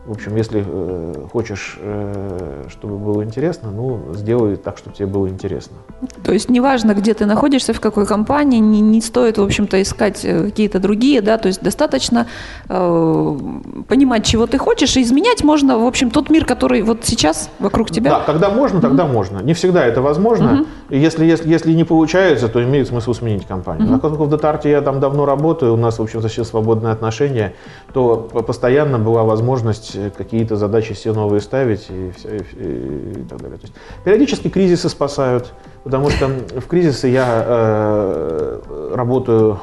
в 0.08 0.12
общем, 0.12 0.36
если 0.36 0.64
э, 0.66 1.14
хочешь, 1.30 1.76
э, 1.78 2.64
чтобы 2.70 2.96
было 2.96 3.22
интересно, 3.22 3.70
ну, 3.70 4.00
сделай 4.14 4.56
так, 4.56 4.78
чтобы 4.78 4.96
тебе 4.96 5.06
было 5.06 5.28
интересно. 5.28 5.76
То 6.24 6.32
есть 6.32 6.48
неважно, 6.48 6.94
где 6.94 7.12
ты 7.12 7.26
находишься, 7.26 7.74
в 7.74 7.80
какой 7.80 8.06
компании, 8.06 8.58
не, 8.58 8.80
не 8.80 9.02
стоит, 9.02 9.36
в 9.36 9.42
общем-то, 9.42 9.82
искать 9.82 10.24
э, 10.24 10.44
какие-то 10.44 10.80
другие, 10.80 11.20
да, 11.20 11.36
то 11.36 11.48
есть 11.48 11.62
достаточно 11.62 12.26
э, 12.70 13.38
понимать, 13.86 14.24
чего 14.24 14.46
ты 14.46 14.56
хочешь, 14.56 14.96
и 14.96 15.02
изменять 15.02 15.44
можно, 15.44 15.78
в 15.78 15.86
общем, 15.86 16.10
тот 16.10 16.30
мир, 16.30 16.46
который 16.46 16.80
вот 16.80 17.00
сейчас 17.02 17.50
вокруг 17.58 17.90
тебя. 17.90 18.10
Да, 18.10 18.20
когда 18.24 18.48
можно, 18.48 18.80
тогда 18.80 19.04
mm-hmm. 19.04 19.12
можно. 19.12 19.38
Не 19.40 19.52
всегда 19.52 19.84
это 19.84 20.00
возможно. 20.00 20.66
Mm-hmm. 20.88 20.96
Если, 20.96 21.26
если, 21.26 21.50
если 21.50 21.74
не 21.74 21.84
получается, 21.84 22.48
то 22.48 22.64
имеет 22.64 22.88
смысл 22.88 23.12
сменить 23.12 23.46
компанию. 23.46 23.88
Mm-hmm. 23.88 24.00
Поскольку 24.00 24.24
в 24.24 24.30
Детарте 24.30 24.70
я 24.70 24.80
там 24.80 25.00
давно 25.00 25.26
работаю, 25.26 25.74
у 25.74 25.76
нас, 25.76 25.98
в 25.98 26.02
общем-то, 26.02 26.30
сейчас 26.30 26.48
свободные 26.48 26.94
отношения, 26.94 27.52
то 27.92 28.16
постоянно 28.16 28.98
была 28.98 29.22
возможность 29.22 29.97
какие-то 30.16 30.56
задачи 30.56 30.94
все 30.94 31.12
новые 31.12 31.40
ставить 31.40 31.86
и, 31.90 32.12
все, 32.16 32.36
и, 32.36 33.20
и 33.20 33.24
так 33.28 33.40
далее. 33.40 33.58
То 33.58 33.66
есть, 33.66 33.74
периодически 34.04 34.48
кризисы 34.48 34.88
спасают, 34.88 35.52
потому 35.84 36.10
что 36.10 36.28
в 36.28 36.66
кризисы 36.66 37.08
я 37.08 37.44
э, 37.46 38.92
работаю 38.94 39.60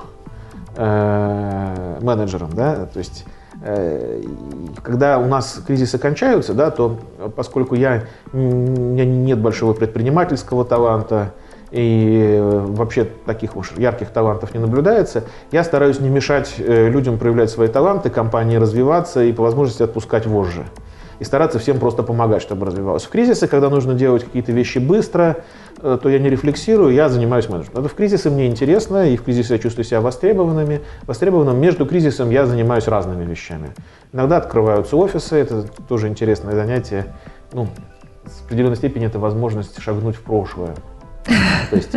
э, 0.75 1.99
менеджером, 2.01 2.51
да, 2.53 2.85
то 2.85 2.99
есть 2.99 3.25
Э, 3.61 4.21
когда 4.83 5.17
у 5.17 5.25
нас 5.25 5.61
кризисы 5.65 5.97
кончаются, 5.97 6.53
да, 6.53 6.71
то 6.71 6.99
поскольку 7.35 7.75
я, 7.75 8.03
у 8.33 8.37
меня 8.37 9.05
нет 9.05 9.39
большого 9.39 9.73
предпринимательского 9.73 10.65
таланта, 10.65 11.33
и 11.75 12.39
вообще 12.41 13.05
таких 13.25 13.57
уж 13.57 13.73
ярких 13.77 14.09
талантов 14.09 14.53
не 14.53 14.59
наблюдается, 14.59 15.25
я 15.51 15.63
стараюсь 15.63 15.99
не 15.99 16.09
мешать 16.09 16.55
э, 16.57 16.87
людям 16.87 17.17
проявлять 17.17 17.49
свои 17.49 17.67
таланты, 17.67 18.09
компании 18.09 18.55
развиваться 18.55 19.23
и 19.23 19.33
по 19.33 19.43
возможности 19.43 19.83
отпускать 19.83 20.25
вожжи 20.25 20.65
и 21.19 21.23
стараться 21.23 21.59
всем 21.59 21.79
просто 21.79 22.03
помогать, 22.03 22.41
чтобы 22.41 22.65
развивалось. 22.65 23.03
В 23.03 23.09
кризисы, 23.09 23.47
когда 23.47 23.69
нужно 23.69 23.93
делать 23.93 24.23
какие-то 24.23 24.51
вещи 24.51 24.79
быстро, 24.79 25.43
э, 25.81 25.97
то 26.01 26.09
я 26.09 26.19
не 26.19 26.29
рефлексирую, 26.29 26.93
я 26.93 27.09
занимаюсь 27.09 27.49
менеджментом. 27.49 27.85
Это 27.85 27.93
в 27.93 27.95
кризисы 27.95 28.29
мне 28.29 28.47
интересно, 28.47 29.09
и 29.09 29.17
в 29.17 29.23
кризисе 29.23 29.53
я 29.53 29.59
чувствую 29.59 29.85
себя 29.85 30.01
востребованными. 30.01 30.81
Востребованным 31.07 31.59
между 31.59 31.85
кризисом 31.85 32.29
я 32.29 32.45
занимаюсь 32.45 32.87
разными 32.87 33.23
вещами. 33.25 33.69
Иногда 34.13 34.37
открываются 34.37 34.97
офисы, 34.97 35.35
это 35.35 35.65
тоже 35.87 36.07
интересное 36.07 36.55
занятие. 36.55 37.13
Ну, 37.53 37.67
в 38.23 38.45
определенной 38.45 38.75
степени 38.75 39.05
это 39.05 39.19
возможность 39.19 39.79
шагнуть 39.81 40.15
в 40.15 40.21
прошлое. 40.21 40.75
То 41.69 41.75
есть 41.75 41.91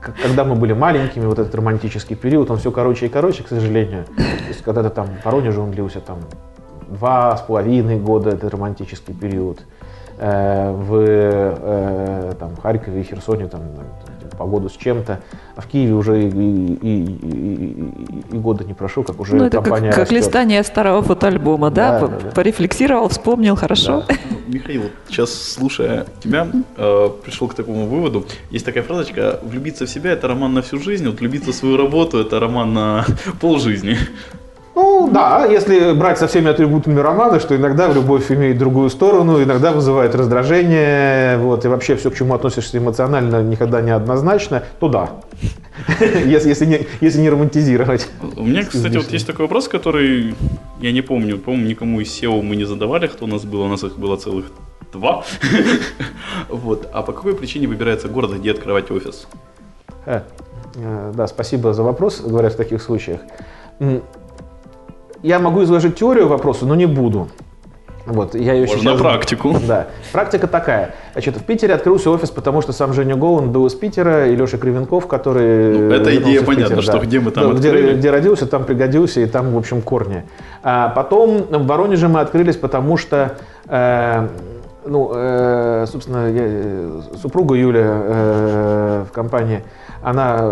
когда 0.00 0.44
мы 0.44 0.54
были 0.54 0.72
маленькими, 0.72 1.26
вот 1.26 1.38
этот 1.38 1.54
романтический 1.54 2.16
период, 2.16 2.50
он 2.50 2.58
все 2.58 2.70
короче 2.70 3.06
и 3.06 3.08
короче, 3.08 3.42
к 3.42 3.48
сожалению. 3.48 4.04
То 4.16 4.48
есть 4.48 4.62
когда-то 4.62 4.90
там 4.90 5.08
в 5.08 5.24
Воронеже 5.24 5.60
он 5.60 5.70
длился 5.70 6.00
там 6.00 6.20
два 6.88 7.36
с 7.36 7.42
половиной 7.42 7.98
года, 7.98 8.30
это 8.30 8.48
романтический 8.48 9.14
период. 9.14 9.60
Э, 10.22 10.70
в 10.72 10.96
э, 10.98 12.34
там, 12.38 12.54
Харькове 12.54 13.00
и 13.00 13.04
Херсоне 13.04 13.46
там, 13.46 13.62
погоду 14.36 14.68
с 14.68 14.76
чем-то, 14.76 15.20
а 15.56 15.60
в 15.62 15.66
Киеве 15.66 15.94
уже 15.94 16.22
и, 16.22 16.28
и, 16.28 16.74
и, 16.82 17.04
и, 17.12 18.24
и 18.32 18.38
года 18.38 18.64
не 18.64 18.74
прошло, 18.74 19.02
как 19.02 19.18
уже 19.18 19.36
ну, 19.36 19.44
это 19.44 19.62
компания 19.62 19.90
как, 19.90 20.08
как 20.08 20.12
листание 20.12 20.62
старого 20.62 21.02
фотоальбома, 21.02 21.70
да? 21.70 22.00
да, 22.00 22.06
да, 22.06 22.18
да. 22.24 22.30
Порефлексировал, 22.32 23.08
вспомнил, 23.08 23.56
хорошо. 23.56 24.04
Да. 24.06 24.14
Михаил, 24.46 24.90
сейчас 25.08 25.32
слушая 25.32 26.06
тебя, 26.22 26.48
э, 26.76 27.10
пришел 27.24 27.48
к 27.48 27.54
такому 27.54 27.86
выводу. 27.86 28.26
Есть 28.50 28.66
такая 28.66 28.82
фразочка: 28.82 29.40
влюбиться 29.42 29.86
в 29.86 29.90
себя 29.90 30.12
это 30.12 30.28
роман 30.28 30.52
на 30.52 30.60
всю 30.60 30.78
жизнь, 30.78 31.06
вот 31.06 31.20
влюбиться 31.20 31.52
в 31.52 31.54
свою 31.54 31.78
работу 31.78 32.18
это 32.18 32.40
роман 32.40 32.74
на 32.74 33.06
полжизни. 33.40 33.96
Ну 34.80 35.10
да, 35.12 35.44
если 35.44 35.92
брать 35.92 36.18
со 36.18 36.26
всеми 36.26 36.48
атрибутами 36.48 36.98
романа, 37.00 37.38
что 37.38 37.54
иногда 37.54 37.92
любовь 37.92 38.32
имеет 38.32 38.56
другую 38.56 38.88
сторону, 38.88 39.42
иногда 39.42 39.72
вызывает 39.72 40.14
раздражение, 40.14 41.36
вот, 41.36 41.66
и 41.66 41.68
вообще 41.68 41.96
все, 41.96 42.10
к 42.10 42.14
чему 42.14 42.32
относишься 42.32 42.78
эмоционально, 42.78 43.42
никогда 43.42 43.82
не 43.82 43.90
однозначно, 43.90 44.62
то 44.78 44.88
да. 44.88 45.10
Если, 46.26 46.48
если, 46.48 46.66
не, 46.66 46.86
если 47.00 47.20
не 47.20 47.30
романтизировать. 47.30 48.08
У 48.36 48.44
меня, 48.44 48.64
кстати, 48.64 48.96
вот 48.96 49.10
есть 49.12 49.26
такой 49.26 49.44
вопрос, 49.44 49.68
который 49.68 50.34
я 50.80 50.92
не 50.92 51.02
помню, 51.02 51.38
по-моему, 51.38 51.68
никому 51.68 52.00
из 52.00 52.08
SEO 52.08 52.42
мы 52.42 52.56
не 52.56 52.64
задавали, 52.64 53.06
кто 53.06 53.24
у 53.24 53.28
нас 53.28 53.44
был, 53.44 53.62
у 53.62 53.68
нас 53.68 53.84
их 53.84 53.98
было 53.98 54.16
целых 54.16 54.46
два. 54.92 55.24
Вот. 56.48 56.88
А 56.92 57.02
по 57.02 57.12
какой 57.12 57.34
причине 57.34 57.66
выбирается 57.66 58.08
город, 58.08 58.32
где 58.32 58.50
открывать 58.50 58.90
офис? 58.90 59.26
Э, 60.06 60.22
э, 60.74 61.12
да, 61.14 61.26
спасибо 61.26 61.72
за 61.72 61.82
вопрос, 61.82 62.20
говорят 62.20 62.54
в 62.54 62.56
таких 62.56 62.82
случаях. 62.82 63.20
Я 65.22 65.38
могу 65.38 65.62
изложить 65.62 65.96
теорию 65.96 66.28
вопроса, 66.28 66.66
но 66.66 66.74
не 66.74 66.86
буду. 66.86 67.28
Вот, 68.06 68.34
я 68.34 68.54
ее 68.54 68.66
Можно 68.66 68.82
сейчас... 68.82 69.00
практику. 69.00 69.56
Да. 69.66 69.86
Практика 70.12 70.46
такая. 70.46 70.94
Значит, 71.12 71.36
в 71.36 71.44
Питере 71.44 71.74
открылся 71.74 72.10
офис, 72.10 72.30
потому 72.30 72.62
что 72.62 72.72
сам 72.72 72.92
Женя 72.92 73.14
Гоун 73.14 73.52
был 73.52 73.66
из 73.66 73.74
Питера, 73.74 74.28
и 74.28 74.34
Леша 74.34 74.58
Кривенков, 74.58 75.06
который... 75.06 75.78
Ну, 75.78 75.90
эта 75.90 76.16
идея 76.16 76.42
понятна, 76.42 76.76
Питер, 76.76 76.82
что 76.82 76.92
да. 76.92 76.98
где 77.00 77.20
мы 77.20 77.30
там 77.30 77.52
открыли. 77.52 77.90
Где, 77.90 77.98
где 77.98 78.10
родился, 78.10 78.46
там 78.46 78.64
пригодился, 78.64 79.20
и 79.20 79.26
там, 79.26 79.52
в 79.52 79.58
общем, 79.58 79.82
корни. 79.82 80.24
А 80.62 80.88
потом 80.88 81.42
в 81.42 81.66
Воронеже 81.66 82.08
мы 82.08 82.20
открылись, 82.20 82.56
потому 82.56 82.96
что... 82.96 83.36
Э, 83.68 84.28
ну, 84.86 85.12
э, 85.14 85.84
собственно, 85.86 86.30
я, 86.30 86.42
э, 86.42 87.00
супруга 87.20 87.54
Юля 87.54 87.84
э, 87.84 89.04
в 89.08 89.12
компании, 89.12 89.62
она 90.02 90.50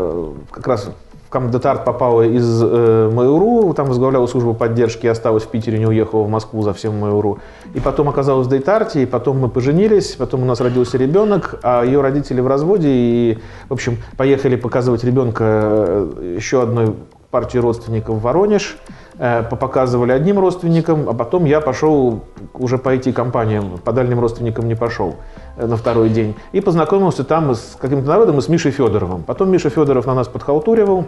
как 0.51 0.67
раз 0.67 0.91
в 1.29 1.31
Камдетарт 1.31 1.85
попала 1.85 2.23
из 2.23 2.63
э, 2.63 3.11
Mail.ru, 3.13 3.75
там 3.75 3.87
возглавляла 3.87 4.27
службу 4.27 4.55
поддержки, 4.55 5.07
осталась 5.07 5.43
в 5.43 5.49
Питере, 5.49 5.79
не 5.79 5.87
уехала 5.87 6.23
в 6.23 6.31
Москву 6.31 6.63
за 6.63 6.73
всем 6.73 7.05
Mail.ru. 7.05 7.39
И 7.75 7.81
потом 7.81 8.09
оказалась 8.09 8.47
в 8.47 8.51
Дейтарте, 8.51 9.03
и 9.03 9.07
потом 9.07 9.39
мы 9.39 9.51
поженились, 9.51 10.17
потом 10.17 10.45
у 10.45 10.47
нас 10.47 10.59
родился 10.63 10.97
ребенок, 10.97 11.61
а 11.63 11.85
ее 11.85 12.01
родители 12.01 12.41
в 12.41 12.47
разводе, 12.47 12.89
и, 12.91 13.39
в 13.69 13.75
общем, 13.75 13.99
поехали 14.17 14.57
показывать 14.57 15.05
ребенка 15.05 15.45
э, 15.45 16.35
еще 16.39 16.63
одной 16.63 16.95
партии 17.31 17.59
родственников 17.59 18.17
в 18.17 18.21
Воронеж. 18.23 18.79
Э, 19.21 19.43
показывали 19.43 20.13
одним 20.13 20.39
родственникам, 20.39 21.09
а 21.09 21.13
потом 21.13 21.45
я 21.45 21.61
пошел 21.61 22.21
уже 22.55 22.79
по 22.79 22.95
IT-компаниям, 22.95 23.79
по 23.79 23.93
дальним 23.93 24.21
родственникам 24.21 24.69
не 24.69 24.77
пошел 24.77 25.17
э, 25.57 25.67
на 25.67 25.77
второй 25.77 26.09
день. 26.09 26.37
И 26.53 26.61
познакомился 26.61 27.25
там 27.25 27.53
с 27.53 27.77
каким-то 27.81 28.07
народом 28.07 28.39
и 28.39 28.41
с 28.41 28.49
Мишей 28.49 28.71
Федоровым. 28.71 29.25
Потом 29.25 29.51
Миша 29.51 29.71
Федоров 29.71 30.07
на 30.07 30.15
нас 30.15 30.29
подхалтуривал. 30.29 31.07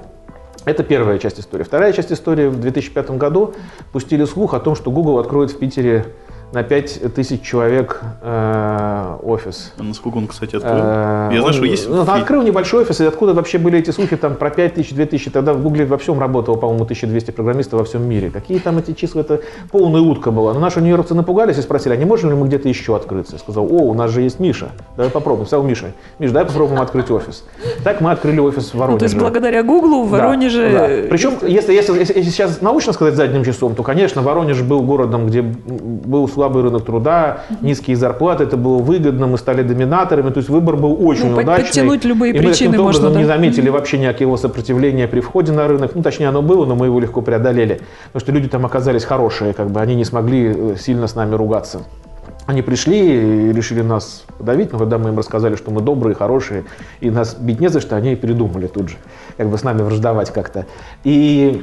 Это 0.65 0.83
первая 0.83 1.19
часть 1.19 1.39
истории. 1.39 1.63
Вторая 1.63 1.93
часть 1.93 2.11
истории. 2.11 2.49
В 2.49 2.59
2005 2.59 3.13
году 3.13 3.55
пустили 3.93 4.25
слух 4.25 4.55
о 4.55 4.59
том, 4.61 4.75
что 4.75 4.91
Google 4.91 5.21
откроет 5.21 5.53
в 5.53 5.59
Питере 5.59 6.07
на 6.53 6.63
5 6.63 7.15
тысяч 7.15 7.43
человек 7.43 8.01
э, 8.23 9.17
офис. 9.23 9.73
А 9.79 9.83
насколько 9.83 10.17
он, 10.17 10.27
кстати, 10.27 10.57
открыл? 10.57 10.75
Э, 10.75 11.31
Я 11.33 11.41
знаю, 11.41 11.55
что 11.55 11.65
есть... 11.65 11.89
Ну, 11.89 12.03
открыл 12.03 12.43
небольшой 12.43 12.83
офис, 12.83 13.01
и 13.01 13.05
откуда 13.05 13.35
вообще 13.35 13.59
были 13.59 13.79
эти 13.79 13.91
слухи 13.91 14.17
там 14.17 14.35
про 14.35 14.51
5 14.51 14.75
тысяч, 14.75 14.93
2 14.93 15.07
тысячи? 15.07 15.31
Тогда 15.31 15.53
в 15.53 15.63
Гугле 15.63 15.85
во 15.87 15.97
всем 15.99 16.19
работало, 16.19 16.57
по-моему, 16.57 16.85
1200 16.85 17.31
программистов 17.31 17.79
во 17.79 17.85
всем 17.85 18.09
мире. 18.09 18.31
Какие 18.31 18.59
там 18.59 18.79
эти 18.79 18.93
числа? 18.93 19.21
Это 19.21 19.41
полная 19.71 20.01
утка 20.01 20.33
была. 20.33 20.53
Но 20.53 20.61
наши 20.61 20.81
нью-йоркцы 20.81 21.15
напугались 21.15 21.59
и 21.59 21.63
спросили, 21.63 21.93
а 21.93 21.97
не 21.97 22.05
можем 22.05 22.31
ли 22.31 22.37
мы 22.37 22.49
где-то 22.49 22.69
еще 22.69 22.97
открыться? 22.97 23.35
Я 23.35 23.39
сказал, 23.39 23.65
о, 23.65 23.83
у 23.83 23.95
нас 23.95 24.11
же 24.11 24.23
есть 24.23 24.41
Миша, 24.41 24.71
давай 24.97 25.11
попробуем. 25.11 25.47
Сказал 25.47 25.65
Миша, 25.65 25.93
Миша, 26.19 26.33
давай 26.33 26.49
попробуем 26.49 26.81
открыть 26.81 27.11
офис. 27.11 27.45
Так 27.85 28.01
мы 28.01 28.11
открыли 28.11 28.41
офис 28.41 28.75
в 28.75 28.75
Воронеже. 28.75 28.93
Ну, 28.95 28.99
то 28.99 29.05
есть 29.05 29.17
благодаря 29.17 29.63
Гуглу 29.63 30.03
в 30.03 30.11
Воронеже... 30.11 30.71
Да, 30.73 30.89
да. 30.89 31.09
Причем, 31.11 31.35
если, 31.47 31.73
если, 31.73 31.97
если, 31.97 32.19
если 32.19 32.31
сейчас 32.31 32.61
научно 32.61 32.93
сказать 32.93 33.15
задним 33.15 33.45
числом, 33.45 33.75
то, 33.77 33.83
конечно, 33.83 34.23
Воронеж 34.23 34.63
был 34.63 34.83
городом, 34.83 35.27
где 35.29 35.43
был 35.43 36.27
слабый 36.41 36.63
рынок 36.63 36.87
труда, 36.87 37.43
низкие 37.61 37.97
зарплаты, 37.97 38.45
это 38.45 38.57
было 38.57 38.79
выгодно, 38.79 39.27
мы 39.27 39.37
стали 39.37 39.63
доминаторами, 39.63 40.31
то 40.31 40.39
есть 40.39 40.49
выбор 40.49 40.77
был 40.77 40.97
очень 41.07 41.31
ну, 41.31 41.37
удачный. 41.37 41.67
Подтянуть 41.67 42.05
любые 42.07 42.33
и 42.33 42.39
причины 42.39 42.79
мы 42.79 42.85
можно, 42.85 43.11
да? 43.11 43.19
не 43.19 43.27
заметили 43.27 43.69
вообще 43.69 43.99
никакого 43.99 44.39
сопротивления 44.39 45.07
при 45.07 45.21
входе 45.21 45.53
на 45.53 45.69
рынок, 45.69 45.93
ну 45.95 46.03
точнее 46.03 46.29
оно 46.29 46.41
было, 46.41 46.65
но 46.65 46.77
мы 46.77 46.87
его 46.87 46.99
легко 46.99 47.21
преодолели, 47.21 47.83
потому 48.07 48.21
что 48.21 48.33
люди 48.33 48.49
там 48.49 48.65
оказались 48.65 49.05
хорошие, 49.05 49.53
как 49.53 49.71
бы 49.71 49.81
они 49.81 49.95
не 49.95 50.07
смогли 50.07 50.55
э, 50.57 50.77
сильно 50.79 51.07
с 51.07 51.15
нами 51.15 51.35
ругаться. 51.35 51.83
Они 52.47 52.63
пришли 52.63 53.51
и 53.51 53.53
решили 53.53 53.83
нас 53.83 54.25
подавить, 54.39 54.73
но 54.73 54.79
когда 54.79 54.97
мы 54.97 55.11
им 55.11 55.19
рассказали, 55.19 55.57
что 55.57 55.71
мы 55.71 55.83
добрые, 55.83 56.15
хорошие, 56.15 56.65
и 57.01 57.11
нас 57.11 57.35
бить 57.35 57.61
не 57.61 57.69
за 57.69 57.81
что, 57.81 57.97
они 57.97 58.17
передумали 58.17 58.67
тут 58.67 58.89
же, 58.89 58.97
как 59.37 59.49
бы 59.49 59.59
с 59.59 59.63
нами 59.63 59.83
враждовать 59.83 60.31
как-то. 60.31 60.65
И 61.05 61.63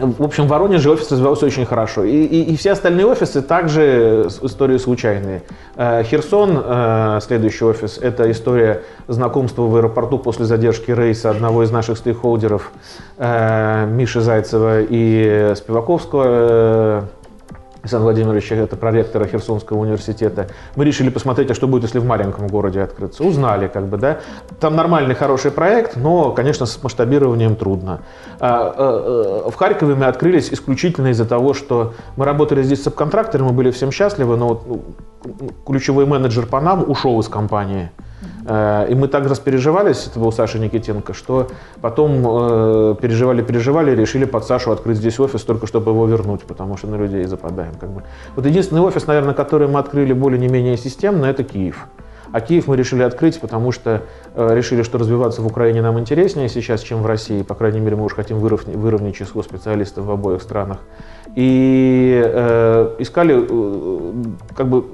в 0.00 0.22
общем, 0.22 0.46
в 0.46 0.48
Воронеже 0.48 0.90
офис 0.90 1.10
развивался 1.10 1.46
очень 1.46 1.66
хорошо. 1.66 2.04
И, 2.04 2.24
и, 2.24 2.52
и 2.52 2.56
все 2.56 2.72
остальные 2.72 3.06
офисы 3.06 3.42
также 3.42 4.28
истории 4.42 4.78
случайные. 4.78 5.42
Э, 5.76 6.02
Херсон, 6.02 6.62
э, 6.64 7.18
следующий 7.22 7.64
офис, 7.64 7.98
это 7.98 8.30
история 8.30 8.82
знакомства 9.08 9.62
в 9.62 9.76
аэропорту 9.76 10.18
после 10.18 10.44
задержки 10.44 10.90
рейса 10.90 11.30
одного 11.30 11.62
из 11.62 11.70
наших 11.70 11.98
стейкхолдеров 11.98 12.70
э, 13.18 13.86
Миши 13.86 14.20
Зайцева 14.20 14.80
и 14.82 15.52
Спиваковского 15.56 17.08
Александра 17.82 18.04
Владимировича, 18.04 18.56
это 18.56 18.76
проректора 18.76 19.26
Херсонского 19.26 19.78
университета, 19.78 20.48
мы 20.76 20.84
решили 20.84 21.08
посмотреть, 21.08 21.50
а 21.50 21.54
что 21.54 21.66
будет, 21.66 21.84
если 21.84 21.98
в 21.98 22.04
маленьком 22.04 22.46
городе 22.46 22.82
открыться. 22.82 23.24
Узнали, 23.24 23.68
как 23.68 23.86
бы, 23.86 23.96
да. 23.96 24.20
Там 24.60 24.76
нормальный, 24.76 25.14
хороший 25.14 25.50
проект, 25.50 25.96
но, 25.96 26.32
конечно, 26.32 26.66
с 26.66 26.82
масштабированием 26.82 27.56
трудно. 27.56 28.02
А, 28.38 28.74
а, 28.76 29.44
а, 29.46 29.50
в 29.50 29.54
Харькове 29.54 29.94
мы 29.94 30.06
открылись 30.06 30.52
исключительно 30.52 31.08
из-за 31.08 31.24
того, 31.24 31.54
что 31.54 31.94
мы 32.16 32.26
работали 32.26 32.62
здесь 32.62 32.80
с 32.80 32.84
субконтрактором, 32.84 33.46
мы 33.46 33.52
были 33.52 33.70
всем 33.70 33.92
счастливы, 33.92 34.36
но 34.36 34.62
ну, 34.66 34.82
ключевой 35.66 36.04
менеджер 36.04 36.46
по 36.46 36.60
нам 36.60 36.88
ушел 36.88 37.18
из 37.20 37.28
компании. 37.28 37.90
Э, 38.46 38.86
и 38.88 38.94
мы 38.94 39.08
так 39.08 39.26
распереживались, 39.26 40.06
это 40.06 40.18
был 40.18 40.32
Саша 40.32 40.58
Никитенко, 40.58 41.14
что 41.14 41.48
потом 41.80 42.22
переживали-переживали, 42.96 43.92
э, 43.92 43.96
решили 43.96 44.24
под 44.24 44.44
Сашу 44.44 44.70
открыть 44.70 44.98
здесь 44.98 45.18
офис, 45.20 45.42
только 45.42 45.66
чтобы 45.66 45.92
его 45.92 46.06
вернуть, 46.06 46.42
потому 46.42 46.76
что 46.76 46.86
на 46.88 46.96
людей 46.96 47.24
западаем. 47.24 47.74
Как 47.80 47.90
бы. 47.90 48.02
Вот 48.36 48.46
единственный 48.46 48.80
офис, 48.80 49.06
наверное, 49.06 49.34
который 49.34 49.68
мы 49.68 49.78
открыли 49.78 50.12
более-не 50.12 50.48
менее 50.48 50.76
системно, 50.76 51.26
это 51.26 51.44
Киев. 51.44 51.86
А 52.32 52.40
Киев 52.40 52.68
мы 52.68 52.76
решили 52.76 53.02
открыть, 53.02 53.40
потому 53.40 53.72
что 53.72 54.02
э, 54.34 54.54
решили, 54.54 54.82
что 54.82 54.98
развиваться 54.98 55.42
в 55.42 55.46
Украине 55.46 55.82
нам 55.82 55.98
интереснее 55.98 56.48
сейчас, 56.48 56.80
чем 56.80 57.02
в 57.02 57.06
России. 57.06 57.42
По 57.42 57.54
крайней 57.54 57.80
мере, 57.80 57.96
мы 57.96 58.04
уж 58.04 58.14
хотим 58.14 58.38
выровнять, 58.38 58.76
выровнять 58.76 59.16
число 59.16 59.42
специалистов 59.42 60.04
в 60.04 60.10
обоих 60.10 60.40
странах. 60.40 60.78
И 61.34 62.22
э, 62.24 62.96
искали 63.00 63.46
э, 63.48 64.12
как 64.54 64.68
бы 64.68 64.84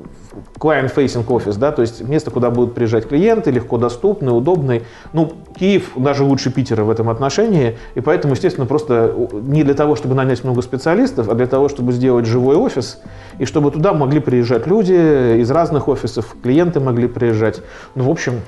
client-facing 0.58 1.24
офис, 1.28 1.56
да, 1.56 1.72
то 1.72 1.82
есть 1.82 2.02
место, 2.02 2.30
куда 2.30 2.50
будут 2.50 2.74
приезжать 2.74 3.08
клиенты, 3.08 3.50
легко 3.50 3.78
доступный, 3.78 4.36
удобный. 4.36 4.82
Ну, 5.12 5.32
Киев 5.58 5.92
даже 5.96 6.24
лучше 6.24 6.50
Питера 6.50 6.84
в 6.84 6.90
этом 6.90 7.08
отношении, 7.08 7.78
и 7.94 8.00
поэтому, 8.00 8.34
естественно, 8.34 8.66
просто 8.66 9.14
не 9.32 9.62
для 9.64 9.74
того, 9.74 9.96
чтобы 9.96 10.14
нанять 10.14 10.44
много 10.44 10.62
специалистов, 10.62 11.28
а 11.28 11.34
для 11.34 11.46
того, 11.46 11.68
чтобы 11.68 11.92
сделать 11.92 12.26
живой 12.26 12.56
офис, 12.56 13.00
и 13.38 13.44
чтобы 13.44 13.70
туда 13.70 13.92
могли 13.92 14.20
приезжать 14.20 14.66
люди 14.66 15.40
из 15.40 15.50
разных 15.50 15.88
офисов, 15.88 16.36
клиенты 16.42 16.80
могли 16.80 17.08
приезжать. 17.08 17.62
Ну, 17.94 18.04
в 18.04 18.10
общем, 18.10 18.40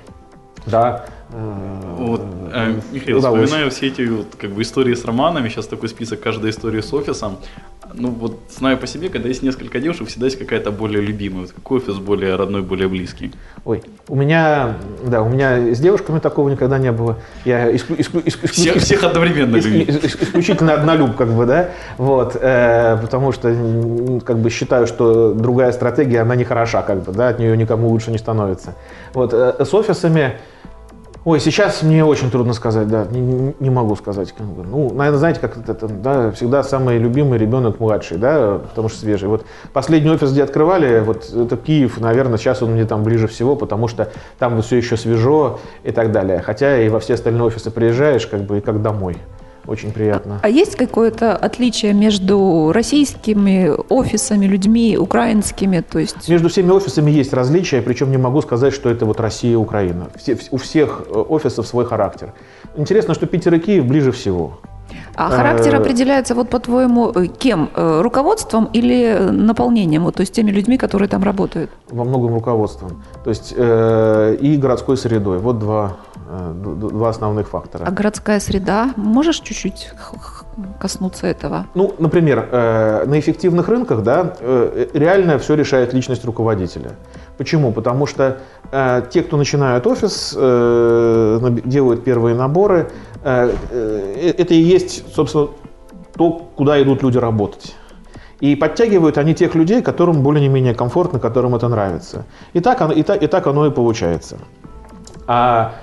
да, 0.66 1.06
вот, 1.30 2.22
э, 2.52 2.80
Михаил, 2.90 3.18
удалось. 3.18 3.44
вспоминаю 3.44 3.70
все 3.70 3.88
эти 3.88 4.02
вот, 4.02 4.28
как 4.38 4.50
бы 4.50 4.62
истории 4.62 4.94
с 4.94 5.04
романами, 5.04 5.48
сейчас 5.48 5.66
такой 5.66 5.88
список 5.88 6.20
каждой 6.20 6.50
истории 6.50 6.80
с 6.80 6.92
офисом. 6.92 7.36
Ну 7.94 8.10
вот 8.10 8.38
знаю 8.50 8.76
по 8.76 8.86
себе, 8.86 9.08
когда 9.08 9.28
есть 9.28 9.42
несколько 9.42 9.80
девушек, 9.80 10.08
всегда 10.08 10.26
есть 10.26 10.38
какая-то 10.38 10.70
более 10.70 11.00
любимая. 11.00 11.42
Вот 11.42 11.52
какой 11.52 11.78
офис 11.78 11.96
более 11.96 12.36
родной, 12.36 12.62
более 12.62 12.88
близкий? 12.88 13.32
Ой, 13.64 13.82
у 14.08 14.14
меня, 14.14 14.76
да, 15.04 15.22
у 15.22 15.28
меня 15.28 15.74
с 15.74 15.80
девушками 15.80 16.18
такого 16.18 16.48
никогда 16.48 16.78
не 16.78 16.92
было. 16.92 17.16
Я 17.44 17.70
исклю, 17.74 17.96
исклю, 17.98 18.22
исклю, 18.24 18.48
всех, 18.48 18.76
всех 18.76 19.04
одновременно 19.04 19.58
исключительно 19.58 20.74
однолюб, 20.74 21.16
как 21.16 21.28
бы, 21.28 21.46
да, 21.46 21.70
вот, 21.96 22.36
э, 22.40 22.98
потому 23.00 23.32
что 23.32 24.20
как 24.24 24.38
бы 24.38 24.50
считаю, 24.50 24.86
что 24.86 25.32
другая 25.32 25.72
стратегия, 25.72 26.20
она 26.20 26.36
не 26.36 26.44
хороша, 26.44 26.82
как 26.82 27.02
бы, 27.02 27.12
да, 27.12 27.28
от 27.28 27.38
нее 27.38 27.56
никому 27.56 27.88
лучше 27.88 28.10
не 28.10 28.18
становится. 28.18 28.74
Вот, 29.14 29.32
э, 29.32 29.64
с 29.64 29.72
офисами 29.72 30.34
Ой, 31.28 31.40
сейчас 31.40 31.82
мне 31.82 32.06
очень 32.06 32.30
трудно 32.30 32.54
сказать, 32.54 32.88
да, 32.88 33.04
не, 33.04 33.54
не 33.60 33.68
могу 33.68 33.94
сказать. 33.96 34.32
Ну, 34.38 34.94
наверное, 34.94 35.18
знаете, 35.18 35.40
как 35.40 35.58
это, 35.58 35.86
да, 35.86 36.30
всегда 36.30 36.62
самый 36.62 36.96
любимый 36.96 37.38
ребенок 37.38 37.80
младший, 37.80 38.16
да, 38.16 38.62
потому 38.70 38.88
что 38.88 39.00
свежий. 39.00 39.28
Вот 39.28 39.44
последний 39.74 40.08
офис, 40.08 40.32
где 40.32 40.42
открывали, 40.42 41.00
вот 41.00 41.28
это 41.28 41.58
Киев, 41.58 42.00
наверное, 42.00 42.38
сейчас 42.38 42.62
он 42.62 42.70
мне 42.70 42.86
там 42.86 43.02
ближе 43.02 43.28
всего, 43.28 43.56
потому 43.56 43.88
что 43.88 44.10
там 44.38 44.62
все 44.62 44.76
еще 44.78 44.96
свежо 44.96 45.60
и 45.84 45.92
так 45.92 46.12
далее. 46.12 46.40
Хотя 46.40 46.80
и 46.80 46.88
во 46.88 46.98
все 46.98 47.12
остальные 47.12 47.42
офисы 47.42 47.70
приезжаешь, 47.70 48.26
как 48.26 48.44
бы, 48.44 48.56
и 48.56 48.60
как 48.62 48.80
домой. 48.80 49.18
Очень 49.68 49.92
приятно. 49.92 50.40
А 50.42 50.48
есть 50.48 50.76
какое-то 50.76 51.36
отличие 51.36 51.92
между 51.92 52.72
российскими 52.72 53.70
офисами, 53.90 54.46
людьми, 54.46 54.96
украинскими? 54.96 55.80
То 55.80 55.98
есть... 55.98 56.26
Между 56.26 56.48
всеми 56.48 56.70
офисами 56.70 57.10
есть 57.10 57.34
различия, 57.34 57.82
причем 57.82 58.10
не 58.10 58.16
могу 58.16 58.40
сказать, 58.40 58.72
что 58.72 58.88
это 58.88 59.04
вот 59.04 59.20
Россия 59.20 59.52
и 59.52 59.56
Украина. 59.56 60.08
Все, 60.16 60.38
у 60.50 60.56
всех 60.56 61.02
э, 61.06 61.12
офисов 61.12 61.66
свой 61.66 61.84
характер. 61.84 62.32
Интересно, 62.76 63.12
что 63.12 63.26
Питер 63.26 63.54
и 63.54 63.58
Киев 63.58 63.84
ближе 63.84 64.10
всего. 64.10 64.58
А 65.14 65.28
характер 65.28 65.74
э, 65.74 65.78
определяется, 65.78 66.34
вот 66.34 66.48
по-твоему, 66.48 67.12
э, 67.14 67.26
кем? 67.26 67.68
Руководством 67.74 68.70
или 68.72 69.28
наполнением, 69.30 70.04
вот, 70.04 70.14
то 70.14 70.22
есть 70.22 70.32
теми 70.32 70.50
людьми, 70.50 70.78
которые 70.78 71.10
там 71.10 71.22
работают? 71.22 71.70
Во 71.90 72.04
многом 72.04 72.32
руководством. 72.32 73.02
То 73.22 73.30
есть 73.30 73.52
э, 73.54 74.38
и 74.40 74.56
городской 74.56 74.96
средой. 74.96 75.38
Вот 75.38 75.58
два 75.58 75.98
два 76.28 77.08
основных 77.08 77.48
фактора. 77.48 77.84
А 77.86 77.90
городская 77.90 78.40
среда, 78.40 78.92
можешь 78.96 79.40
чуть-чуть 79.40 79.92
коснуться 80.78 81.26
этого? 81.26 81.66
Ну, 81.74 81.94
например, 81.98 82.48
э, 82.50 83.04
на 83.06 83.18
эффективных 83.18 83.68
рынках, 83.68 84.02
да, 84.02 84.34
э, 84.40 84.88
реально 84.92 85.38
все 85.38 85.54
решает 85.54 85.94
личность 85.94 86.24
руководителя. 86.24 86.90
Почему? 87.38 87.72
Потому 87.72 88.06
что 88.06 88.40
те, 89.10 89.22
кто 89.22 89.36
начинают 89.36 89.86
офис, 89.86 90.32
делают 90.32 92.04
первые 92.04 92.34
наборы, 92.34 92.90
это 93.22 94.54
и 94.54 94.60
есть, 94.60 95.14
собственно, 95.14 95.48
то, 96.16 96.32
куда 96.56 96.82
идут 96.82 97.02
люди 97.02 97.16
работать. 97.16 97.76
И 98.40 98.56
подтягивают 98.56 99.18
они 99.18 99.34
тех 99.34 99.54
людей, 99.54 99.82
которым 99.82 100.22
более-менее 100.22 100.74
комфортно, 100.74 101.18
которым 101.18 101.54
это 101.54 101.68
нравится. 101.68 102.24
И 102.52 102.60
так, 102.60 102.82
и 102.96 103.02
так, 103.02 103.22
и 103.22 103.26
так 103.26 103.46
оно 103.46 103.66
и 103.66 103.70
получается. 103.70 104.38
А 105.26 105.74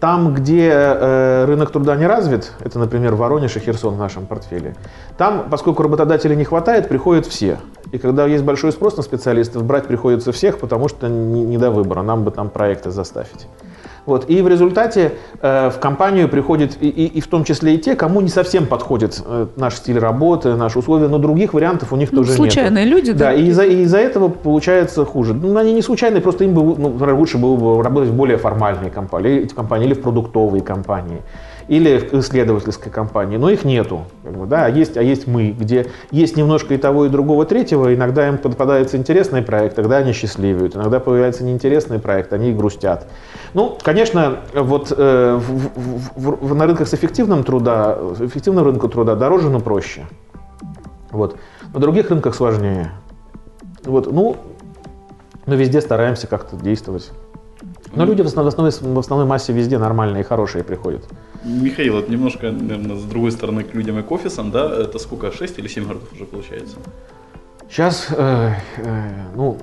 там, 0.00 0.32
где 0.32 0.70
э, 0.70 1.44
рынок 1.46 1.70
труда 1.70 1.96
не 1.96 2.06
развит, 2.06 2.52
это, 2.60 2.78
например, 2.78 3.14
Воронеж 3.14 3.56
и 3.56 3.60
Херсон 3.60 3.94
в 3.94 3.98
нашем 3.98 4.26
портфеле, 4.26 4.76
там, 5.16 5.48
поскольку 5.50 5.82
работодателей 5.82 6.36
не 6.36 6.44
хватает, 6.44 6.88
приходят 6.88 7.26
все. 7.26 7.58
И 7.90 7.98
когда 7.98 8.26
есть 8.26 8.44
большой 8.44 8.72
спрос 8.72 8.96
на 8.96 9.02
специалистов, 9.02 9.64
брать 9.64 9.86
приходится 9.86 10.30
всех, 10.30 10.58
потому 10.58 10.88
что 10.88 11.08
не, 11.08 11.42
не 11.44 11.58
до 11.58 11.70
выбора, 11.70 12.02
нам 12.02 12.24
бы 12.24 12.30
там 12.30 12.48
проекты 12.48 12.90
заставить. 12.90 13.48
Вот. 14.08 14.30
И 14.30 14.40
в 14.40 14.48
результате 14.48 15.12
э, 15.42 15.68
в 15.68 15.78
компанию 15.80 16.30
приходят 16.30 16.78
и, 16.80 16.88
и, 16.88 17.04
и 17.04 17.20
в 17.20 17.26
том 17.26 17.44
числе 17.44 17.74
и 17.74 17.78
те, 17.78 17.94
кому 17.94 18.22
не 18.22 18.30
совсем 18.30 18.66
подходит 18.66 19.22
э, 19.22 19.48
наш 19.56 19.74
стиль 19.74 19.98
работы, 19.98 20.54
наши 20.54 20.78
условия, 20.78 21.08
но 21.08 21.18
других 21.18 21.52
вариантов 21.52 21.92
у 21.92 21.96
них 21.96 22.10
ну, 22.10 22.20
тоже 22.20 22.30
нет. 22.30 22.36
Случайные 22.38 22.86
нету. 22.86 22.96
люди, 22.96 23.12
да? 23.12 23.26
Да, 23.26 23.34
и 23.34 23.48
из-за, 23.48 23.64
из-за 23.64 23.98
этого 23.98 24.30
получается 24.30 25.04
хуже. 25.04 25.34
Ну, 25.34 25.54
они 25.58 25.74
не 25.74 25.82
случайные, 25.82 26.22
просто 26.22 26.44
им 26.44 26.54
бы 26.54 26.62
ну, 26.62 27.16
лучше 27.18 27.36
было 27.36 27.56
бы 27.56 27.82
работать 27.82 28.08
в 28.08 28.14
более 28.14 28.38
формальные 28.38 28.90
компании, 28.90 29.46
компании 29.54 29.88
или 29.88 29.94
в 29.94 30.00
продуктовые 30.00 30.62
компании 30.62 31.20
или 31.68 31.98
в 31.98 32.14
исследовательской 32.14 32.90
компании, 32.90 33.36
но 33.36 33.50
их 33.50 33.64
нету. 33.64 34.04
Как 34.24 34.36
бы, 34.36 34.46
да, 34.46 34.64
а, 34.64 34.68
есть, 34.68 34.96
а 34.96 35.02
есть 35.02 35.26
мы, 35.26 35.50
где 35.50 35.90
есть 36.10 36.36
немножко 36.36 36.74
и 36.74 36.78
того, 36.78 37.04
и 37.06 37.08
другого, 37.08 37.44
третьего, 37.44 37.94
иногда 37.94 38.26
им 38.26 38.38
попадается 38.38 38.96
интересный 38.96 39.42
проект, 39.42 39.76
тогда 39.76 39.98
они 39.98 40.12
счастливеют, 40.12 40.74
иногда 40.76 40.98
появляется 40.98 41.44
неинтересный 41.44 41.98
проект, 41.98 42.32
они 42.32 42.52
грустят. 42.52 43.06
Ну, 43.52 43.76
конечно, 43.82 44.38
вот 44.54 44.92
э, 44.96 45.38
в, 45.38 45.70
в, 46.16 46.48
в, 46.48 46.54
на 46.54 46.66
рынках 46.66 46.88
с 46.88 46.94
эффективным 46.94 47.44
труда, 47.44 47.98
эффективным 48.18 48.64
рынку 48.64 48.88
труда 48.88 49.14
дороже, 49.14 49.50
но 49.50 49.60
проще. 49.60 50.06
Вот. 51.10 51.36
На 51.74 51.80
других 51.80 52.08
рынках 52.10 52.34
сложнее. 52.34 52.92
Вот, 53.84 54.10
ну, 54.10 54.36
мы 55.46 55.56
везде 55.56 55.80
стараемся 55.80 56.26
как-то 56.26 56.56
действовать. 56.56 57.10
Но 57.94 58.04
люди 58.04 58.22
в 58.22 58.26
основной, 58.26 58.70
в 58.70 58.98
основной 58.98 59.26
массе 59.26 59.52
везде 59.52 59.78
нормальные 59.78 60.22
и 60.22 60.24
хорошие 60.24 60.62
приходят. 60.62 61.04
Михаил, 61.44 61.94
вот 61.94 62.08
немножко, 62.08 62.50
наверное, 62.50 62.96
с 62.96 63.04
другой 63.04 63.30
стороны 63.32 63.62
к 63.62 63.74
людям 63.74 63.98
и 63.98 64.02
к 64.02 64.10
офисам, 64.10 64.50
да, 64.50 64.82
это 64.82 64.98
сколько, 64.98 65.30
6 65.30 65.58
или 65.58 65.68
7 65.68 65.86
городов 65.86 66.12
уже 66.12 66.24
получается? 66.24 66.76
Сейчас, 67.70 68.08
э, 68.10 68.52
э, 68.78 69.10
ну, 69.34 69.58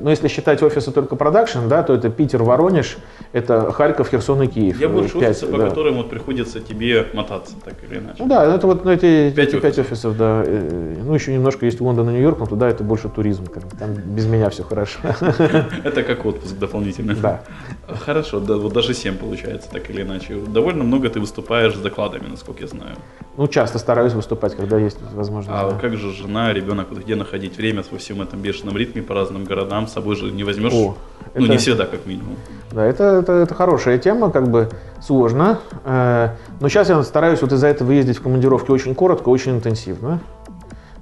ну, 0.00 0.10
если 0.10 0.28
считать 0.28 0.62
офисы 0.62 0.90
только 0.90 1.14
продакшн, 1.14 1.68
да, 1.68 1.82
то 1.82 1.94
это 1.94 2.10
Питер, 2.10 2.42
Воронеж, 2.42 2.96
это 3.32 3.70
Харьков, 3.70 4.08
Херсон 4.08 4.42
и 4.42 4.46
Киев. 4.48 4.80
Я 4.80 4.88
больше 4.88 5.18
5, 5.18 5.30
офисы, 5.30 5.46
по 5.46 5.58
да. 5.58 5.68
которым 5.68 5.94
вот 5.96 6.10
приходится 6.10 6.60
тебе 6.60 7.06
мотаться, 7.12 7.54
так 7.64 7.74
или 7.84 7.98
иначе. 7.98 8.16
Ну 8.18 8.26
да, 8.26 8.54
это 8.54 8.66
вот 8.66 8.84
ну, 8.84 8.90
эти, 8.90 9.30
5 9.30 9.38
эти 9.38 9.56
офисов. 9.56 9.62
5 9.62 9.78
офисов, 9.78 10.16
да. 10.16 10.42
Э, 10.44 10.96
ну, 11.04 11.14
еще 11.14 11.32
немножко 11.32 11.66
есть 11.66 11.80
Лондон 11.80 12.10
и 12.10 12.12
Нью-Йорк, 12.14 12.38
но 12.40 12.46
туда 12.46 12.68
это 12.68 12.82
больше 12.82 13.08
туризм, 13.08 13.46
как 13.46 13.64
там 13.78 13.94
без 13.94 14.26
меня 14.26 14.50
все 14.50 14.64
хорошо. 14.64 14.98
Это 15.84 16.02
как 16.02 16.24
отпуск 16.24 16.56
дополнительный. 16.58 17.14
Да. 17.14 17.42
Хорошо, 17.86 18.40
да, 18.40 18.56
вот 18.56 18.72
даже 18.72 18.94
7 18.94 19.16
получается, 19.16 19.68
так 19.70 19.90
или 19.90 20.02
иначе. 20.02 20.36
Довольно 20.48 20.84
много 20.84 21.08
ты 21.08 21.20
выступаешь 21.20 21.74
с 21.74 21.78
докладами, 21.78 22.26
насколько 22.28 22.62
я 22.62 22.66
знаю. 22.68 22.96
Ну, 23.36 23.48
часто 23.48 23.78
стараюсь 23.78 24.12
выступать, 24.12 24.56
когда 24.56 24.78
есть 24.78 24.98
возможность. 25.12 25.58
А 25.60 25.70
да. 25.70 25.78
как 25.78 25.96
же 25.96 26.12
жена, 26.12 26.52
ребенок, 26.52 26.88
вот 26.90 27.00
где 27.00 27.16
находить 27.44 27.58
время 27.58 27.84
во 27.90 27.98
всем 27.98 28.22
этом 28.22 28.40
бешеном 28.40 28.76
ритме 28.76 29.02
по 29.02 29.14
разным 29.14 29.44
городам? 29.44 29.86
С 29.86 29.92
собой 29.92 30.16
же 30.16 30.30
не 30.30 30.44
возьмешь? 30.44 30.72
О, 30.72 30.96
ну, 31.34 31.44
это, 31.44 31.52
не 31.52 31.58
всегда, 31.58 31.86
как 31.86 32.06
минимум. 32.06 32.36
Да, 32.72 32.84
это, 32.84 33.04
это, 33.04 33.32
это 33.32 33.54
хорошая 33.54 33.98
тема, 33.98 34.30
как 34.30 34.48
бы 34.48 34.70
сложно. 35.02 35.58
Э, 35.84 36.30
но 36.60 36.68
сейчас 36.68 36.88
я 36.88 37.02
стараюсь 37.02 37.42
вот 37.42 37.52
из-за 37.52 37.66
этого 37.66 37.92
ездить 37.92 38.18
в 38.18 38.22
командировки 38.22 38.70
очень 38.70 38.94
коротко, 38.94 39.28
очень 39.28 39.52
интенсивно. 39.52 40.20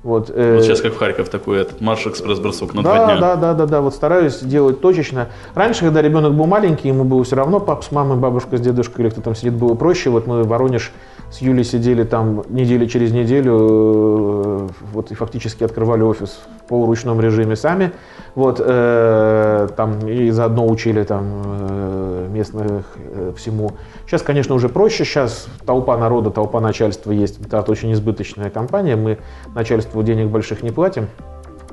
Вот, 0.03 0.31
э, 0.35 0.57
вот 0.57 0.65
сейчас 0.65 0.81
как 0.81 0.95
в 0.95 0.99
Харьков 0.99 1.29
такой 1.29 1.61
этот 1.61 1.81
марш-экспресс-бросок 1.81 2.75
на 2.75 2.83
да, 2.83 2.95
два 2.95 3.07
дня. 3.07 3.21
Да, 3.21 3.37
да, 3.37 3.55
да, 3.55 3.67
да, 3.67 3.81
вот 3.81 3.95
стараюсь 3.95 4.41
делать 4.41 4.81
точечно. 4.81 5.29
Раньше, 5.55 5.85
когда 5.85 6.03
ребенок 6.03 6.35
был 6.35 6.47
маленький, 6.47 6.89
ему 6.89 7.05
было 7.05 7.23
все 7.23 7.37
равно, 7.37 7.61
пап 7.61 7.85
с 7.85 7.93
мамой, 7.93 8.17
бабушка 8.17 8.57
с 8.57 8.61
дедушкой 8.61 9.05
или 9.05 9.13
кто 9.13 9.21
там 9.21 9.37
сидит, 9.37 9.55
было 9.55 9.75
проще. 9.75 10.11
Вот 10.11 10.27
мы 10.27 10.43
в 10.43 10.49
Воронеж 10.49 10.93
с 11.33 11.39
Юлей 11.41 11.65
сидели 11.65 12.05
там 12.05 12.45
недели 12.51 12.87
через 12.87 13.11
неделю, 13.11 13.57
э, 13.59 14.69
вот 14.93 15.11
и 15.11 15.15
фактически 15.15 15.65
открывали 15.65 16.03
офис 16.03 16.41
в 16.61 16.69
полуручном 16.69 17.21
режиме 17.21 17.57
сами. 17.57 17.93
Вот, 18.35 18.61
э, 18.63 19.69
там 19.75 20.07
и 20.07 20.31
заодно 20.31 20.67
учили 20.67 21.03
там 21.05 21.25
э, 21.45 22.29
местных 22.31 22.85
э, 22.97 23.33
всему. 23.37 23.73
Сейчас, 24.07 24.21
конечно, 24.21 24.55
уже 24.55 24.69
проще. 24.69 25.05
Сейчас 25.05 25.47
толпа 25.65 25.97
народа, 25.97 26.31
толпа 26.31 26.61
начальства 26.61 27.13
есть. 27.13 27.41
Это 27.47 27.63
очень 27.71 27.93
избыточная 27.95 28.51
компания. 28.51 28.97
Мы 28.97 29.19
начальству 29.55 30.03
денег 30.03 30.29
больших 30.29 30.63
не 30.63 30.71
платим. 30.71 31.09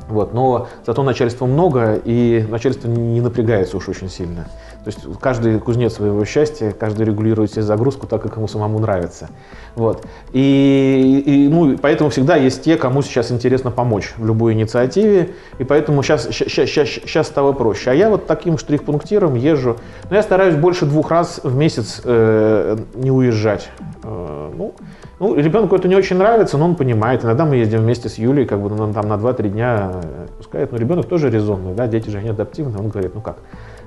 Вот, 0.08 0.34
но 0.34 0.68
зато 0.86 1.04
начальства 1.04 1.46
много, 1.46 1.94
и 2.04 2.44
начальство 2.50 2.88
не 2.88 3.22
напрягается 3.22 3.78
уж 3.78 3.90
очень 3.90 4.10
сильно. 4.10 4.48
То 4.84 4.88
есть 4.88 5.00
каждый 5.20 5.60
кузнец 5.60 5.94
своего 5.94 6.24
счастья, 6.24 6.72
каждый 6.72 7.06
регулирует 7.06 7.52
себе 7.52 7.64
загрузку 7.64 8.08
так, 8.08 8.22
как 8.22 8.38
ему 8.38 8.48
самому 8.48 8.80
нравится. 8.80 9.30
Вот. 9.76 10.06
И, 10.32 11.24
и, 11.26 11.50
ну, 11.50 11.78
поэтому 11.78 12.10
всегда 12.10 12.38
есть 12.38 12.64
те, 12.64 12.78
кому 12.78 13.02
сейчас 13.02 13.32
интересно 13.32 13.72
помочь 13.72 14.14
в 14.18 14.26
любой 14.26 14.54
инициативе, 14.54 15.32
и 15.58 15.64
поэтому 15.64 16.02
сейчас, 16.02 16.28
сейчас, 16.30 16.70
сейчас, 16.70 16.88
сейчас 16.88 17.28
стало 17.28 17.52
проще. 17.52 17.92
А 17.92 17.94
я 17.94 18.10
вот 18.10 18.26
таким 18.26 18.58
штрих-пунктиром 18.58 19.36
езжу, 19.36 19.78
но 20.10 20.16
я 20.16 20.24
стараюсь 20.24 20.56
больше 20.56 20.86
двух 20.86 21.12
раз 21.12 21.42
в 21.44 21.56
месяц 21.56 22.02
э, 22.04 22.78
не 22.96 23.12
уезжать. 23.12 23.70
Э, 24.04 24.52
ну, 24.56 24.74
ну, 25.20 25.36
ребенку 25.36 25.76
это 25.76 25.90
не 25.90 25.96
очень 25.96 26.18
нравится, 26.18 26.58
но 26.58 26.66
он 26.66 26.76
понимает. 26.76 27.26
Иногда 27.26 27.46
мы 27.46 27.58
ездим 27.58 27.82
вместе 27.82 28.08
с 28.08 28.18
Юлей, 28.18 28.46
как 28.46 28.62
бы 28.62 28.70
ну, 28.70 28.94
там 28.94 29.10
на 29.10 29.16
2-3 29.16 29.50
дня 29.50 29.92
пускает. 30.38 30.72
Но 30.72 30.78
ребенок 30.78 31.08
тоже 31.08 31.30
резонный, 31.30 31.74
да, 31.74 31.88
дети 31.88 32.10
же 32.10 32.20
они 32.20 32.30
адаптивны. 32.30 32.80
Он 32.80 32.88
говорит, 32.88 33.14
ну 33.14 33.22
как, 33.22 33.40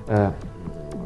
э, 0.07 0.31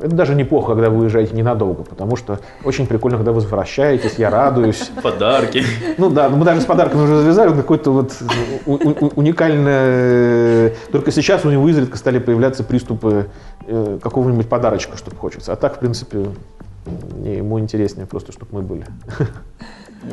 это 0.01 0.15
даже 0.15 0.35
неплохо, 0.35 0.73
когда 0.73 0.89
вы 0.89 1.03
уезжаете 1.03 1.35
ненадолго, 1.35 1.83
потому 1.83 2.15
что 2.15 2.39
очень 2.63 2.87
прикольно, 2.87 3.17
когда 3.17 3.31
вы 3.31 3.35
возвращаетесь, 3.35 4.15
я 4.17 4.29
радуюсь. 4.29 4.89
Подарки. 5.03 5.63
Ну 5.97 6.09
да, 6.09 6.29
мы 6.29 6.45
даже 6.45 6.61
с 6.61 6.65
подарками 6.65 7.01
уже 7.03 7.21
завязали, 7.21 7.53
какой-то 7.55 7.91
вот 7.91 8.13
уникальный... 9.15 10.73
Только 10.91 11.11
сейчас 11.11 11.45
у 11.45 11.49
него 11.49 11.67
изредка 11.69 11.97
стали 11.97 12.19
появляться 12.19 12.63
приступы 12.63 13.27
э, 13.65 13.99
какого-нибудь 14.01 14.47
подарочка, 14.47 14.97
чтобы 14.97 15.17
хочется. 15.17 15.53
А 15.53 15.55
так, 15.55 15.77
в 15.77 15.79
принципе, 15.79 16.25
ему 17.23 17.59
интереснее 17.59 18.05
просто, 18.07 18.31
чтобы 18.31 18.55
мы 18.55 18.61
были. 18.61 18.85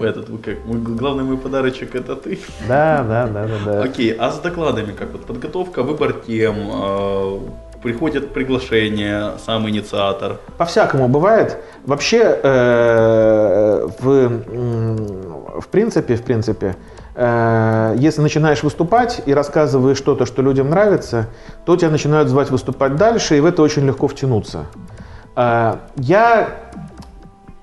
Этот, 0.00 0.28
как, 0.42 0.56
главный 0.66 1.24
мой 1.24 1.36
подарочек 1.36 1.94
это 1.94 2.16
ты. 2.16 2.38
Да, 2.66 3.04
да, 3.06 3.26
да, 3.26 3.46
да, 3.46 3.58
да. 3.64 3.82
Окей, 3.82 4.12
а 4.12 4.30
с 4.30 4.38
докладами 4.38 4.92
как 4.92 5.12
вот 5.12 5.24
подготовка, 5.26 5.82
выбор 5.82 6.14
тем, 6.26 6.56
э, 6.56 7.38
приходят 7.84 8.32
приглашения, 8.32 9.32
сам 9.44 9.68
инициатор? 9.68 10.38
По-всякому 10.56 11.06
бывает. 11.06 11.58
Вообще, 11.84 12.40
э, 12.42 13.88
в, 14.00 15.60
в 15.60 15.68
принципе, 15.68 16.16
в 16.16 16.22
принципе, 16.22 16.76
э, 17.14 17.94
если 17.98 18.22
начинаешь 18.22 18.62
выступать 18.62 19.22
и 19.26 19.34
рассказываешь 19.34 19.98
что-то, 19.98 20.24
что 20.24 20.40
людям 20.40 20.70
нравится, 20.70 21.26
то 21.66 21.76
тебя 21.76 21.90
начинают 21.90 22.30
звать 22.30 22.50
выступать 22.50 22.96
дальше, 22.96 23.36
и 23.36 23.40
в 23.40 23.44
это 23.44 23.60
очень 23.60 23.86
легко 23.86 24.08
втянуться. 24.08 24.64
Э, 25.36 25.76
я 25.96 26.48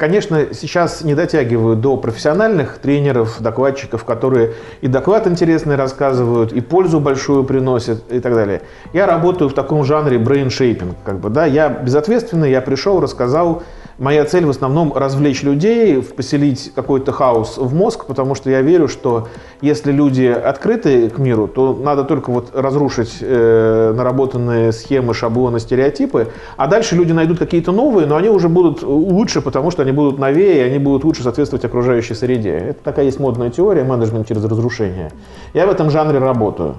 Конечно, 0.02 0.48
сейчас 0.52 1.04
не 1.04 1.14
дотягиваю 1.14 1.76
до 1.76 1.96
профессиональных 1.96 2.80
тренеров, 2.80 3.40
докладчиков, 3.40 4.04
которые 4.04 4.54
и 4.82 4.88
доклад 4.88 5.28
интересный 5.28 5.76
рассказывают, 5.76 6.54
и 6.54 6.60
пользу 6.60 7.00
большую 7.00 7.44
приносят 7.44 8.12
и 8.12 8.20
так 8.20 8.34
далее. 8.34 8.64
Я 8.94 9.06
работаю 9.06 9.48
в 9.48 9.54
таком 9.54 9.84
жанре 9.84 10.18
shaping. 10.18 10.96
Как 11.06 11.20
бы, 11.20 11.30
да? 11.30 11.46
Я 11.46 11.70
безответственный, 11.70 12.50
я 12.50 12.62
пришел, 12.62 13.00
рассказал, 13.00 13.62
Моя 14.02 14.26
цель 14.26 14.48
в 14.48 14.50
основном 14.50 14.94
развлечь 14.94 15.44
людей, 15.44 16.02
поселить 16.02 16.72
какой-то 16.74 17.12
хаос 17.12 17.60
в 17.60 17.76
мозг, 17.76 18.08
потому 18.08 18.34
что 18.34 18.50
я 18.50 18.64
верю, 18.64 18.88
что 18.88 19.28
если 19.62 19.92
люди 19.92 20.26
открыты 20.26 21.08
к 21.12 21.20
миру, 21.20 21.48
то 21.48 21.80
надо 21.80 22.04
только 22.04 22.32
вот 22.32 22.50
разрушить 22.56 23.18
э, 23.22 23.94
наработанные 23.96 24.72
схемы, 24.72 25.14
шаблоны, 25.14 25.60
стереотипы, 25.60 26.30
а 26.58 26.66
дальше 26.66 26.96
люди 26.96 27.12
найдут 27.12 27.38
какие-то 27.38 27.72
новые, 27.72 28.08
но 28.08 28.16
они 28.16 28.30
уже 28.30 28.50
будут 28.50 28.82
лучше, 28.82 29.40
потому 29.40 29.70
что 29.70 29.84
они 29.84 29.92
будут 29.92 30.18
новее, 30.18 30.58
и 30.58 30.68
они 30.68 30.80
будут 30.80 31.04
лучше 31.04 31.22
соответствовать 31.22 31.64
окружающей 31.64 32.16
среде. 32.16 32.54
Это 32.54 32.84
такая 32.84 33.06
есть 33.06 33.20
модная 33.20 33.52
теория, 33.52 33.84
менеджмент 33.84 34.28
через 34.28 34.44
разрушение. 34.44 35.12
Я 35.54 35.68
в 35.68 35.70
этом 35.70 35.92
жанре 35.92 36.18
работаю. 36.18 36.78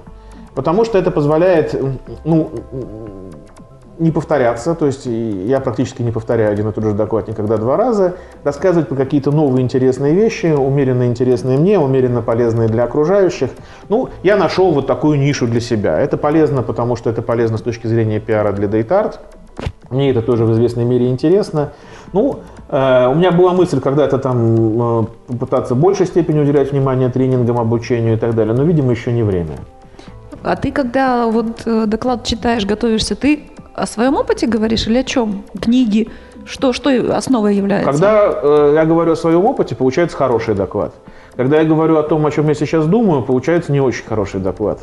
Потому 0.55 0.83
что 0.83 0.97
это 0.97 1.09
позволяет 1.09 1.73
ну, 2.25 2.51
не 3.99 4.11
повторяться, 4.11 4.75
то 4.75 4.85
есть 4.85 5.05
я 5.05 5.59
практически 5.59 6.01
не 6.01 6.11
повторяю 6.11 6.51
один 6.51 6.69
и 6.69 6.71
тот 6.71 6.83
же 6.83 6.93
доклад 6.93 7.27
никогда 7.27 7.57
два 7.57 7.77
раза, 7.77 8.15
рассказывать 8.43 8.89
про 8.89 8.95
какие-то 8.95 9.31
новые 9.31 9.63
интересные 9.63 10.13
вещи, 10.13 10.47
умеренно 10.47 11.05
интересные 11.05 11.57
мне, 11.57 11.79
умеренно 11.79 12.21
полезные 12.21 12.67
для 12.69 12.83
окружающих. 12.85 13.51
Ну, 13.89 14.09
я 14.23 14.35
нашел 14.35 14.71
вот 14.71 14.87
такую 14.87 15.19
нишу 15.19 15.47
для 15.47 15.61
себя. 15.61 15.99
Это 15.99 16.17
полезно, 16.17 16.63
потому 16.63 16.95
что 16.95 17.09
это 17.09 17.21
полезно 17.21 17.57
с 17.57 17.61
точки 17.61 17.87
зрения 17.87 18.19
пиара 18.19 18.51
для 18.51 18.67
Дейтарт. 18.67 19.19
Мне 19.89 20.09
это 20.09 20.23
тоже 20.23 20.45
в 20.45 20.53
известной 20.53 20.85
мере 20.85 21.09
интересно. 21.09 21.73
Ну, 22.13 22.39
э, 22.69 23.07
у 23.07 23.13
меня 23.13 23.31
была 23.31 23.53
мысль 23.53 23.79
когда-то 23.79 24.17
там 24.17 25.01
э, 25.01 25.05
попытаться 25.27 25.75
в 25.75 25.77
большей 25.77 26.07
степени 26.07 26.39
уделять 26.39 26.71
внимание 26.71 27.09
тренингам, 27.09 27.59
обучению 27.59 28.15
и 28.15 28.17
так 28.17 28.33
далее, 28.33 28.55
но, 28.55 28.63
видимо, 28.63 28.91
еще 28.91 29.11
не 29.11 29.21
время. 29.21 29.57
А 30.43 30.55
ты, 30.55 30.71
когда 30.71 31.27
вот 31.27 31.61
э, 31.65 31.85
доклад 31.87 32.25
читаешь, 32.25 32.65
готовишься, 32.65 33.15
ты 33.15 33.43
о 33.73 33.87
своем 33.87 34.15
опыте 34.15 34.45
говоришь 34.45 34.87
или 34.87 34.97
о 34.97 35.03
чем? 35.03 35.43
Книги? 35.59 36.09
Что, 36.45 36.73
что 36.73 37.15
основой 37.15 37.55
является? 37.55 37.89
Когда 37.89 38.29
э, 38.29 38.73
я 38.75 38.85
говорю 38.85 39.13
о 39.13 39.15
своем 39.15 39.45
опыте, 39.45 39.75
получается 39.75 40.17
хороший 40.17 40.55
доклад. 40.55 40.93
Когда 41.35 41.59
я 41.59 41.63
говорю 41.63 41.97
о 41.97 42.03
том, 42.03 42.25
о 42.25 42.31
чем 42.31 42.47
я 42.49 42.53
сейчас 42.53 42.85
думаю, 42.85 43.23
получается 43.23 43.71
не 43.71 43.79
очень 43.79 44.05
хороший 44.05 44.41
доклад. 44.41 44.81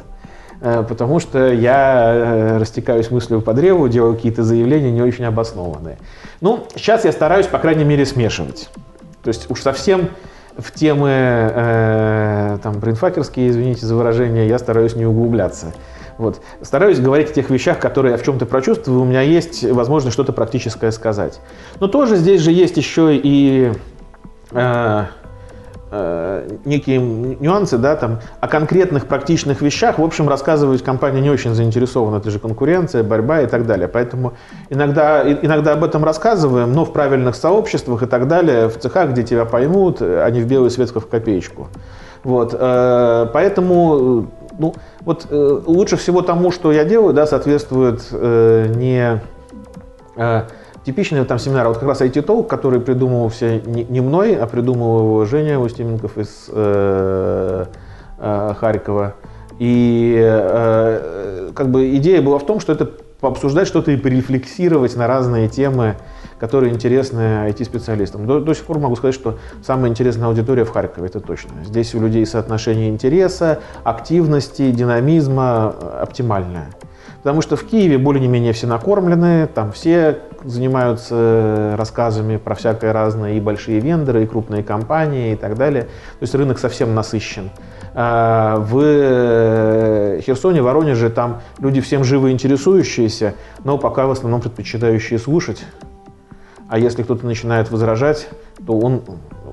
Э, 0.62 0.82
потому 0.88 1.20
что 1.20 1.52
я 1.52 2.12
э, 2.14 2.58
растекаюсь 2.58 3.10
мыслью 3.10 3.42
по 3.42 3.52
древу, 3.52 3.88
делаю 3.88 4.14
какие-то 4.14 4.42
заявления 4.42 4.90
не 4.90 5.02
очень 5.02 5.24
обоснованные. 5.24 5.98
Ну, 6.40 6.66
сейчас 6.74 7.04
я 7.04 7.12
стараюсь, 7.12 7.46
по 7.46 7.58
крайней 7.58 7.84
мере, 7.84 8.06
смешивать. 8.06 8.70
То 9.22 9.28
есть 9.28 9.50
уж 9.50 9.60
совсем 9.60 10.08
в 10.60 10.72
темы 10.72 11.10
э, 11.10 12.58
там, 12.62 12.78
бринфакерские, 12.78 13.50
извините 13.50 13.86
за 13.86 13.94
выражение, 13.94 14.48
я 14.48 14.58
стараюсь 14.58 14.94
не 14.94 15.06
углубляться. 15.06 15.72
Вот. 16.18 16.40
Стараюсь 16.60 17.00
говорить 17.00 17.30
о 17.30 17.32
тех 17.32 17.48
вещах, 17.48 17.78
которые 17.78 18.12
я 18.12 18.18
в 18.18 18.22
чем-то 18.22 18.44
прочувствую, 18.44 19.00
у 19.00 19.04
меня 19.04 19.22
есть 19.22 19.64
возможность 19.64 20.12
что-то 20.12 20.32
практическое 20.32 20.90
сказать. 20.92 21.40
Но 21.80 21.88
тоже 21.88 22.16
здесь 22.16 22.42
же 22.42 22.52
есть 22.52 22.76
еще 22.76 23.16
и 23.16 23.72
э, 24.52 25.04
э, 25.90 26.48
некие 26.64 26.98
нюансы, 26.98 27.78
да, 27.78 27.96
там, 27.96 28.20
о 28.40 28.48
конкретных 28.48 29.06
практичных 29.06 29.60
вещах, 29.62 29.98
в 29.98 30.04
общем, 30.04 30.28
рассказывать 30.28 30.82
компания 30.82 31.20
не 31.20 31.30
очень 31.30 31.54
заинтересована, 31.54 32.16
это 32.16 32.30
же 32.30 32.38
конкуренция, 32.38 33.02
борьба 33.02 33.42
и 33.42 33.46
так 33.46 33.66
далее. 33.66 33.88
Поэтому 33.88 34.34
иногда, 34.68 35.22
иногда 35.30 35.72
об 35.72 35.84
этом 35.84 36.04
рассказываем, 36.04 36.72
но 36.72 36.84
в 36.84 36.92
правильных 36.92 37.34
сообществах 37.34 38.02
и 38.02 38.06
так 38.06 38.28
далее, 38.28 38.68
в 38.68 38.78
цехах, 38.78 39.10
где 39.10 39.22
тебя 39.22 39.44
поймут, 39.44 39.98
а 40.00 40.28
не 40.30 40.40
в 40.40 40.46
белую 40.46 40.70
светку 40.70 41.00
в 41.00 41.06
копеечку. 41.06 41.68
Вот, 42.22 42.54
э, 42.58 43.26
поэтому 43.32 44.26
ну, 44.58 44.74
вот 45.00 45.26
э, 45.30 45.60
лучше 45.66 45.96
всего 45.96 46.22
тому, 46.22 46.50
что 46.50 46.70
я 46.72 46.84
делаю, 46.84 47.14
да, 47.14 47.26
соответствует 47.26 48.10
не 48.12 49.20
типичный 50.84 51.24
там 51.24 51.38
семинар, 51.38 51.68
вот 51.68 51.78
как 51.78 51.88
раз 51.88 52.00
IT-толк, 52.00 52.48
который 52.48 52.80
придумывался 52.80 53.60
не, 53.60 53.84
не 53.84 54.00
мной, 54.00 54.34
а 54.36 54.46
придумал 54.46 55.00
его 55.00 55.24
Женя 55.24 55.58
Устименков 55.58 56.18
из 56.18 56.48
э, 56.48 57.66
э, 58.18 58.54
Харькова. 58.58 59.14
И 59.58 60.18
э, 60.18 61.50
как 61.54 61.70
бы 61.70 61.94
идея 61.96 62.22
была 62.22 62.38
в 62.38 62.46
том, 62.46 62.60
что 62.60 62.72
это 62.72 62.90
пообсуждать 63.20 63.68
что-то 63.68 63.90
и 63.90 63.96
порефлексировать 63.96 64.96
на 64.96 65.06
разные 65.06 65.48
темы, 65.48 65.96
которые 66.38 66.72
интересны 66.72 67.50
IT-специалистам. 67.50 68.26
До, 68.26 68.40
до 68.40 68.54
сих 68.54 68.64
пор 68.64 68.78
могу 68.78 68.96
сказать, 68.96 69.14
что 69.14 69.38
самая 69.62 69.90
интересная 69.90 70.28
аудитория 70.28 70.64
в 70.64 70.70
Харькове, 70.70 71.08
это 71.08 71.20
точно. 71.20 71.50
Здесь 71.64 71.94
у 71.94 72.00
людей 72.00 72.24
соотношение 72.24 72.88
интереса, 72.88 73.60
активности, 73.84 74.70
динамизма 74.70 75.74
оптимальное. 76.00 76.70
Потому 77.22 77.42
что 77.42 77.56
в 77.56 77.64
Киеве 77.64 77.98
более-менее 77.98 78.54
все 78.54 78.66
накормлены, 78.66 79.46
там 79.46 79.72
все 79.72 80.20
занимаются 80.44 81.14
э, 81.14 81.74
рассказами 81.76 82.36
про 82.36 82.54
всякое 82.54 82.92
разное, 82.92 83.34
и 83.34 83.40
большие 83.40 83.80
вендоры, 83.80 84.24
и 84.24 84.26
крупные 84.26 84.62
компании, 84.62 85.32
и 85.32 85.36
так 85.36 85.56
далее. 85.56 85.84
То 85.84 86.22
есть 86.22 86.34
рынок 86.34 86.58
совсем 86.58 86.94
насыщен. 86.94 87.50
А, 87.94 88.56
в 88.58 88.80
э, 88.80 90.20
Херсоне, 90.22 90.62
Воронеже 90.62 91.10
там 91.10 91.40
люди 91.58 91.80
всем 91.80 92.04
живо 92.04 92.30
интересующиеся, 92.30 93.34
но 93.64 93.78
пока 93.78 94.06
в 94.06 94.10
основном 94.10 94.40
предпочитающие 94.40 95.18
слушать. 95.18 95.64
А 96.68 96.78
если 96.78 97.02
кто-то 97.02 97.26
начинает 97.26 97.70
возражать, 97.70 98.28
то 98.64 98.78
он, 98.78 99.02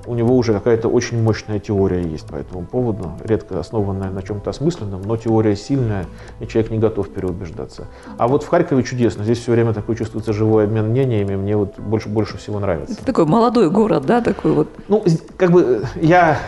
у 0.08 0.16
него 0.16 0.36
уже 0.36 0.54
какая-то 0.54 0.88
очень 0.88 1.22
мощная 1.22 1.60
теория 1.60 2.02
есть 2.02 2.26
по 2.28 2.36
этому 2.36 2.66
поводу, 2.66 3.12
редко 3.24 3.60
основанная 3.60 4.10
на 4.10 4.24
чем-то 4.24 4.50
осмысленном, 4.50 5.02
но 5.02 5.18
теория 5.18 5.56
сильная, 5.56 6.06
и 6.40 6.48
человек 6.48 6.72
не 6.72 6.80
готов 6.80 7.10
переубеждаться. 7.10 7.88
А 8.18 8.28
вот 8.28 8.44
в 8.44 8.48
Харькове 8.48 8.84
чудесно, 8.84 9.24
здесь 9.24 9.40
все 9.40 9.52
время 9.52 9.74
такой 9.74 9.96
чувствуется 9.96 10.34
живой 10.34 10.64
обмен 10.64 10.88
мнениями, 10.90 11.36
мне 11.36 11.56
вот 11.58 11.78
больше, 11.78 12.10
больше 12.10 12.38
всего 12.38 12.60
нравится. 12.60 12.94
Это 12.94 13.06
такой 13.06 13.26
молодой 13.26 13.70
город, 13.70 14.06
да, 14.06 14.22
такой 14.22 14.54
вот? 14.54 14.70
Ну, 14.88 15.04
как 15.36 15.52
бы 15.52 15.84
я 16.02 16.40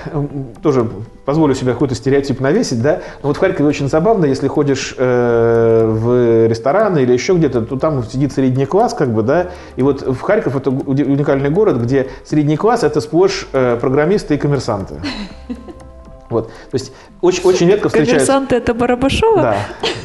тоже 0.61 0.89
позволю 1.25 1.53
себе 1.53 1.73
какой-то 1.73 1.95
стереотип 1.95 2.39
навесить, 2.39 2.81
да, 2.81 3.01
но 3.21 3.27
вот 3.27 3.37
в 3.37 3.39
Харькове 3.39 3.69
очень 3.69 3.87
забавно, 3.89 4.25
если 4.25 4.47
ходишь 4.47 4.95
э, 4.97 5.85
в 5.87 6.47
рестораны 6.47 7.03
или 7.03 7.13
еще 7.13 7.35
где-то, 7.35 7.61
то 7.61 7.77
там 7.77 8.03
сидит 8.03 8.31
средний 8.31 8.65
класс, 8.65 8.93
как 8.93 9.13
бы, 9.13 9.21
да, 9.21 9.47
и 9.75 9.83
вот 9.83 10.01
в 10.01 10.19
Харьков 10.21 10.55
это 10.55 10.71
уникальный 10.71 11.49
город, 11.49 11.77
где 11.77 12.07
средний 12.23 12.57
класс 12.57 12.83
это 12.83 13.01
сплошь 13.01 13.47
э, 13.53 13.77
программисты 13.79 14.35
и 14.35 14.37
коммерсанты. 14.37 15.01
Вот. 16.29 16.49
То 16.49 16.73
есть 16.73 16.93
очень, 17.21 17.43
очень 17.43 17.67
редко 17.67 17.87
встречаются. 17.89 18.27
Коммерсанты 18.27 18.55
это 18.57 18.75
Барабашова? 18.75 19.41
Да, 19.41 19.57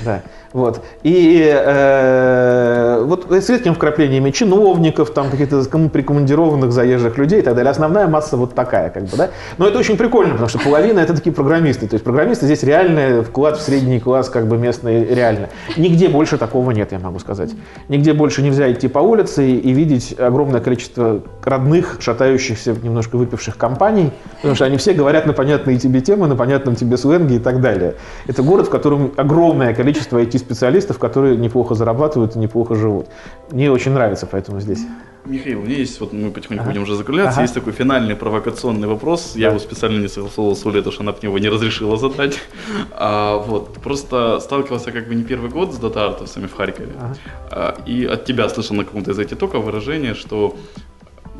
да. 0.06 0.22
Вот. 0.54 0.84
И 1.02 1.52
э, 1.52 3.02
вот 3.04 3.30
с 3.30 3.48
редкими 3.50 3.74
вкраплениями 3.74 4.30
чиновников, 4.30 5.10
там 5.10 5.28
каких-то 5.28 5.64
прикомандированных 5.88 6.70
заезжих 6.70 7.18
людей 7.18 7.40
и 7.40 7.42
так 7.42 7.56
далее. 7.56 7.72
Основная 7.72 8.06
масса 8.06 8.36
вот 8.36 8.54
такая, 8.54 8.90
как 8.90 9.02
бы, 9.02 9.16
да. 9.16 9.30
Но 9.58 9.66
это 9.66 9.80
очень 9.80 9.96
прикольно, 9.96 10.30
потому 10.34 10.48
что 10.48 10.60
половина 10.60 11.00
это 11.00 11.12
такие 11.12 11.32
программисты. 11.32 11.88
То 11.88 11.94
есть 11.94 12.04
программисты 12.04 12.46
здесь 12.46 12.62
реальный 12.62 13.22
вклад 13.22 13.56
в 13.58 13.62
средний 13.62 13.98
класс, 13.98 14.28
как 14.28 14.46
бы 14.46 14.56
местный, 14.56 15.04
реально. 15.04 15.48
Нигде 15.76 16.08
больше 16.08 16.38
такого 16.38 16.70
нет, 16.70 16.92
я 16.92 17.00
могу 17.00 17.18
сказать. 17.18 17.50
Нигде 17.88 18.12
больше 18.12 18.40
нельзя 18.40 18.70
идти 18.70 18.86
по 18.86 19.00
улице 19.00 19.44
и, 19.44 19.58
и 19.58 19.72
видеть 19.72 20.14
огромное 20.16 20.60
количество 20.60 21.20
родных, 21.42 21.96
шатающихся, 21.98 22.76
немножко 22.80 23.16
выпивших 23.16 23.56
компаний, 23.56 24.12
потому 24.36 24.54
что 24.54 24.66
они 24.66 24.76
все 24.76 24.92
говорят 24.92 25.26
на 25.26 25.32
понятные 25.32 25.78
тебе 25.78 26.00
темы, 26.00 26.28
на 26.28 26.36
понятном 26.36 26.76
тебе 26.76 26.96
сленге 26.96 27.36
и 27.36 27.38
так 27.40 27.60
далее. 27.60 27.96
Это 28.28 28.44
город, 28.44 28.68
в 28.68 28.70
котором 28.70 29.12
огромное 29.16 29.74
количество 29.74 30.24
IT-специалистов, 30.44 30.98
которые 30.98 31.36
неплохо 31.36 31.74
зарабатывают 31.74 32.36
и 32.36 32.38
неплохо 32.38 32.74
живут. 32.74 33.06
Мне 33.50 33.70
очень 33.70 33.92
нравится 33.92 34.26
поэтому 34.26 34.60
здесь. 34.60 34.80
Михаил, 35.26 35.60
у 35.60 35.62
меня 35.62 35.76
есть, 35.76 35.98
вот 36.00 36.12
мы 36.12 36.30
потихоньку 36.30 36.64
ага. 36.64 36.70
будем 36.70 36.82
уже 36.82 36.96
закругляться, 36.96 37.36
Ага. 37.36 37.42
есть 37.42 37.54
такой 37.54 37.72
финальный 37.72 38.14
провокационный 38.14 38.86
вопрос. 38.86 39.32
Я 39.36 39.48
его 39.48 39.58
специально 39.58 39.98
не 39.98 40.08
согласовал 40.08 40.54
с 40.54 40.66
Олей, 40.66 40.80
потому 40.80 40.92
что 40.92 41.02
она 41.02 41.12
мне 41.12 41.20
его 41.22 41.38
не 41.38 41.48
разрешила 41.48 41.96
задать. 41.96 42.38
А, 42.96 43.38
вот, 43.38 43.74
просто 43.82 44.38
сталкивался 44.40 44.92
как 44.92 45.08
бы 45.08 45.14
не 45.14 45.24
первый 45.24 45.50
год 45.50 45.74
с 45.74 45.78
DataArt 45.78 46.12
овцами 46.12 46.46
в 46.46 46.54
Харькове. 46.54 46.92
Ага. 46.98 47.16
А, 47.50 47.76
и 47.86 48.04
от 48.04 48.24
тебя 48.24 48.48
слышал 48.48 48.76
на 48.76 48.84
каком-то 48.84 49.12
из 49.12 49.18
этих 49.18 49.38
talk 49.38 49.55
ов 49.55 49.64
выражение, 49.64 50.14
что 50.14 50.56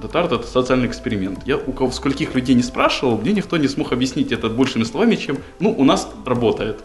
DataArt 0.01 0.33
это 0.33 0.47
социальный 0.47 0.87
эксперимент. 0.87 1.41
Я 1.47 1.59
у 1.59 1.73
кого 1.73 1.91
скольких 1.91 2.35
людей 2.35 2.55
не 2.55 2.63
спрашивал, 2.63 3.19
мне 3.19 3.33
никто 3.33 3.57
не 3.57 3.69
смог 3.69 3.93
объяснить 3.93 4.33
это 4.33 4.49
большими 4.49 4.85
словами, 4.85 5.17
чем, 5.17 5.39
ну, 5.61 5.75
у 5.77 5.85
нас 5.85 6.09
работает. 6.25 6.81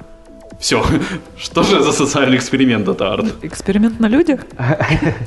Все. 0.60 0.84
Что 1.38 1.64
же 1.64 1.84
за 1.84 1.92
социальный 1.92 2.38
эксперимент 2.38 2.86
DataArt? 2.86 3.26
Эксперимент 3.44 4.00
на 4.00 4.08
людях? 4.08 4.42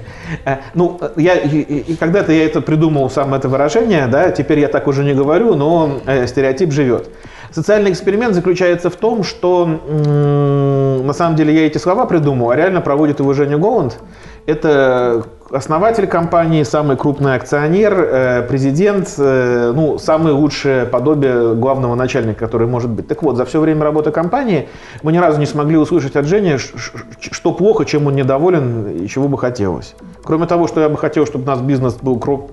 Ну, 0.74 0.98
я, 1.16 1.35
и, 1.35 1.94
когда-то 1.96 2.32
я 2.32 2.46
это 2.46 2.62
придумал 2.62 3.11
сам 3.11 3.35
это 3.35 3.50
выражение, 3.50 4.06
да, 4.06 4.30
теперь 4.30 4.61
я 4.61 4.68
так 4.68 4.87
уже 4.87 5.04
не 5.04 5.12
говорю, 5.12 5.54
но 5.54 6.00
э, 6.06 6.26
стереотип 6.26 6.72
живет. 6.72 7.11
Социальный 7.50 7.92
эксперимент 7.92 8.35
заключается 8.35 8.88
в 8.88 8.96
том, 8.96 9.24
что 9.24 9.66
на 11.04 11.12
самом 11.12 11.37
деле 11.37 11.54
я 11.54 11.66
эти 11.66 11.76
слова 11.76 12.06
придумал, 12.06 12.50
а 12.50 12.56
реально 12.56 12.80
проводит 12.80 13.20
его 13.20 13.35
Женя 13.35 13.58
Голланд. 13.58 13.98
Это 14.46 15.26
основатель 15.52 16.06
компании, 16.06 16.62
самый 16.62 16.96
крупный 16.96 17.34
акционер, 17.36 17.94
э, 17.94 18.42
президент, 18.48 19.14
э, 19.18 19.72
ну, 19.74 19.98
самое 19.98 20.34
лучшее 20.34 20.86
подобие 20.86 21.54
главного 21.54 21.94
начальника, 21.94 22.40
который 22.40 22.66
может 22.66 22.90
быть. 22.90 23.06
Так 23.06 23.22
вот, 23.22 23.36
за 23.36 23.44
все 23.44 23.60
время 23.60 23.84
работы 23.84 24.10
компании 24.10 24.68
мы 25.02 25.12
ни 25.12 25.18
разу 25.18 25.38
не 25.38 25.46
смогли 25.46 25.76
услышать 25.76 26.16
от 26.16 26.26
Жени, 26.26 26.56
что 26.56 27.52
плохо, 27.52 27.84
чем 27.84 28.06
он 28.06 28.16
недоволен 28.16 29.04
и 29.04 29.08
чего 29.08 29.28
бы 29.28 29.38
хотелось. 29.38 29.94
Кроме 30.24 30.46
того, 30.46 30.66
что 30.68 30.80
я 30.80 30.88
бы 30.88 30.96
хотел, 30.96 31.26
чтобы 31.26 31.44
у 31.44 31.48
нас 31.48 31.60
бизнес 31.60 31.94
был 31.94 32.16
круп- 32.16 32.50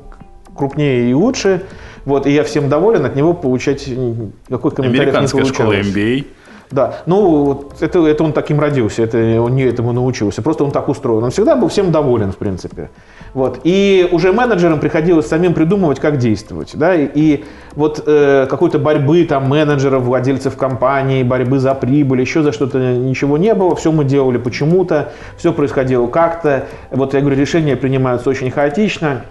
крупнее 0.55 1.09
и 1.09 1.13
лучше, 1.13 1.63
вот, 2.05 2.27
и 2.27 2.31
я 2.31 2.43
всем 2.43 2.69
доволен, 2.69 3.05
от 3.05 3.15
него 3.15 3.33
получать 3.33 3.87
никакой 3.87 4.71
комментарий 4.71 5.05
не 5.05 5.09
Американская 5.09 5.45
школа 5.45 5.67
получалось. 5.67 5.95
MBA. 5.95 6.25
Да, 6.71 6.99
ну 7.07 7.71
это, 7.79 8.05
это 8.05 8.23
он 8.23 8.31
таким 8.31 8.59
родился, 8.59 9.01
это 9.01 9.41
он 9.41 9.55
не 9.55 9.63
этому 9.63 9.91
научился, 9.91 10.43
просто 10.43 10.63
он 10.63 10.71
так 10.71 10.87
устроен. 10.87 11.23
Он 11.23 11.31
всегда 11.31 11.55
был 11.55 11.67
всем 11.67 11.91
доволен, 11.91 12.31
в 12.31 12.37
принципе. 12.37 12.89
Вот. 13.33 13.61
И 13.63 14.07
уже 14.11 14.31
менеджерам 14.31 14.79
приходилось 14.79 15.27
самим 15.27 15.53
придумывать, 15.55 15.99
как 15.99 16.17
действовать. 16.17 16.71
Да? 16.75 16.93
И, 16.93 17.09
и 17.13 17.45
вот 17.73 18.03
э, 18.05 18.45
какой-то 18.47 18.77
борьбы 18.77 19.25
там 19.25 19.47
менеджеров, 19.49 20.03
владельцев 20.03 20.57
компании, 20.57 21.23
борьбы 21.23 21.57
за 21.57 21.73
прибыль, 21.73 22.21
еще 22.21 22.43
за 22.43 22.51
что-то 22.51 22.77
ничего 22.77 23.37
не 23.37 23.55
было. 23.55 23.75
Все 23.75 23.91
мы 23.91 24.05
делали 24.05 24.37
почему-то, 24.37 25.11
все 25.37 25.53
происходило 25.53 26.05
как-то. 26.07 26.67
Вот 26.91 27.15
я 27.15 27.21
говорю, 27.21 27.39
решения 27.39 27.75
принимаются 27.75 28.29
очень 28.29 28.51
хаотично 28.51 29.23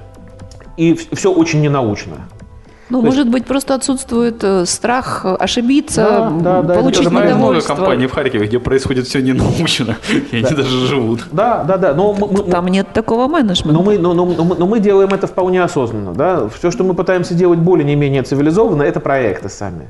и 0.76 0.94
все 1.12 1.32
очень 1.32 1.60
ненаучно. 1.60 2.28
Ну, 2.90 3.00
То 3.00 3.06
есть- 3.06 3.16
может 3.18 3.30
быть, 3.30 3.44
просто 3.44 3.74
отсутствует 3.74 4.42
э, 4.42 4.64
страх 4.66 5.22
э, 5.24 5.34
ошибиться, 5.34 6.02
Да, 6.02 6.30
да, 6.30 6.62
да, 6.62 6.74
получить 6.74 6.98
тоже 6.98 7.08
Знаю 7.10 7.26
много 7.26 7.38
недовольство. 7.38 7.74
компаний 7.74 8.06
в 8.06 8.12
Харькове, 8.12 8.46
где 8.46 8.58
происходит 8.58 9.06
все 9.06 9.20
ненаучно, 9.20 9.96
и 10.32 10.36
они 10.36 10.54
даже 10.56 10.86
живут. 10.86 11.20
Да, 11.30 11.64
да, 11.64 11.76
да. 11.76 11.94
Но 11.94 12.14
мы- 12.14 12.28
мы- 12.28 12.50
Там 12.50 12.66
нет 12.68 12.86
такого 12.94 13.28
менеджмента. 13.28 13.72
Но 13.78 13.82
мы, 13.82 13.98
но, 13.98 14.14
но- 14.14 14.24
но 14.26 14.44
мы, 14.44 14.54
но 14.56 14.66
мы 14.66 14.80
делаем 14.80 15.10
это 15.12 15.26
вполне 15.26 15.62
осознанно. 15.62 16.14
Да? 16.14 16.48
Все, 16.58 16.70
что 16.70 16.82
мы 16.84 16.94
пытаемся 16.94 17.34
делать 17.34 17.58
более 17.58 17.84
не 17.84 17.94
менее 17.96 18.22
цивилизованно, 18.22 18.82
это 18.82 19.00
проекты 19.00 19.48
сами. 19.48 19.88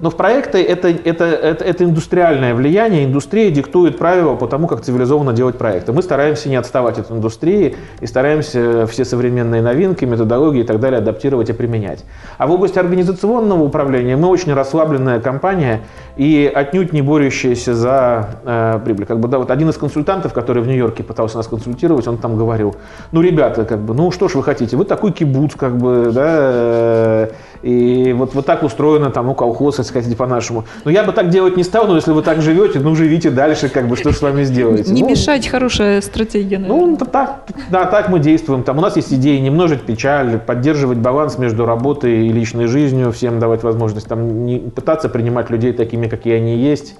Но 0.00 0.10
в 0.10 0.16
проекты 0.16 0.62
это, 0.62 0.88
это, 0.88 1.24
это, 1.24 1.64
это 1.64 1.84
индустриальное 1.84 2.54
влияние. 2.54 3.04
Индустрия 3.04 3.50
диктует 3.50 3.98
правила 3.98 4.34
по 4.34 4.46
тому, 4.46 4.66
как 4.66 4.82
цивилизованно 4.82 5.32
делать 5.32 5.56
проекты. 5.56 5.92
Мы 5.92 6.02
стараемся 6.02 6.48
не 6.48 6.56
отставать 6.56 6.98
от 6.98 7.10
индустрии 7.10 7.76
и 8.00 8.06
стараемся 8.06 8.86
все 8.86 9.04
современные 9.04 9.62
новинки, 9.62 10.04
методологии 10.04 10.60
и 10.60 10.64
так 10.64 10.80
далее 10.80 10.98
адаптировать 10.98 11.48
и 11.50 11.52
применять. 11.52 12.04
А 12.38 12.46
в 12.46 12.52
области 12.52 12.78
организационного 12.78 13.62
управления 13.62 14.16
мы 14.16 14.28
очень 14.28 14.52
расслабленная 14.52 15.20
компания 15.20 15.80
и 16.16 16.50
отнюдь 16.52 16.92
не 16.92 17.02
борющаяся 17.02 17.74
за 17.74 18.40
э, 18.44 18.80
прибыль. 18.84 19.06
Как 19.06 19.20
бы, 19.20 19.28
да, 19.28 19.38
вот 19.38 19.50
один 19.50 19.68
из 19.70 19.76
консультантов, 19.76 20.32
который 20.32 20.62
в 20.62 20.66
Нью-Йорке 20.66 21.02
пытался 21.02 21.38
нас 21.38 21.46
консультировать, 21.46 22.06
он 22.06 22.18
там 22.18 22.36
говорил, 22.36 22.76
ну, 23.12 23.20
ребята, 23.20 23.64
как 23.64 23.80
бы, 23.80 23.94
ну, 23.94 24.10
что 24.10 24.28
ж 24.28 24.34
вы 24.34 24.42
хотите, 24.42 24.76
вы 24.76 24.84
такой 24.84 25.12
кибуц, 25.12 25.54
как 25.54 25.76
бы, 25.76 26.10
да, 26.12 26.24
э, 26.26 27.28
и 27.62 28.12
вот, 28.12 28.34
вот 28.34 28.46
так 28.46 28.62
устроено 28.62 29.10
там, 29.10 29.26
ну, 29.26 29.34
колхоз, 29.34 29.78
если 29.86 29.94
хотите 29.94 30.16
по-нашему. 30.16 30.64
Но 30.84 30.90
я 30.90 31.02
бы 31.04 31.12
так 31.12 31.30
делать 31.30 31.56
не 31.56 31.62
стал, 31.62 31.86
но 31.86 31.96
если 31.96 32.12
вы 32.12 32.22
так 32.22 32.42
живете, 32.42 32.80
ну, 32.80 32.94
живите 32.94 33.30
дальше, 33.30 33.68
как 33.68 33.88
бы, 33.88 33.96
что 33.96 34.12
с 34.12 34.20
вами 34.20 34.44
сделаете. 34.44 34.92
Не 34.92 35.02
Ну, 35.02 35.10
мешать 35.10 35.46
хорошая 35.48 36.00
стратегия, 36.00 36.58
наверное. 36.58 36.86
ну, 36.86 36.96
так, 36.96 37.46
да, 37.70 37.84
так 37.86 38.08
мы 38.08 38.18
действуем. 38.18 38.62
Там 38.62 38.78
у 38.78 38.80
нас 38.80 38.96
есть 38.96 39.12
идеи 39.12 39.38
не 39.38 39.50
множить 39.50 39.82
печаль, 39.82 40.38
поддерживать 40.38 40.98
баланс 40.98 41.38
между 41.38 41.64
работой 41.66 42.26
и 42.26 42.32
личной 42.32 42.66
жизнью, 42.66 43.12
всем 43.12 43.38
давать 43.40 43.62
возможность 43.62 44.08
там 44.08 44.44
не 44.44 44.58
пытаться 44.58 45.08
принимать 45.08 45.50
людей 45.50 45.72
такими, 45.72 46.08
какие 46.08 46.34
они 46.34 46.56
есть. 46.56 46.96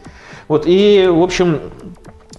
Вот, 0.48 0.64
и, 0.66 1.08
в 1.10 1.22
общем, 1.22 1.58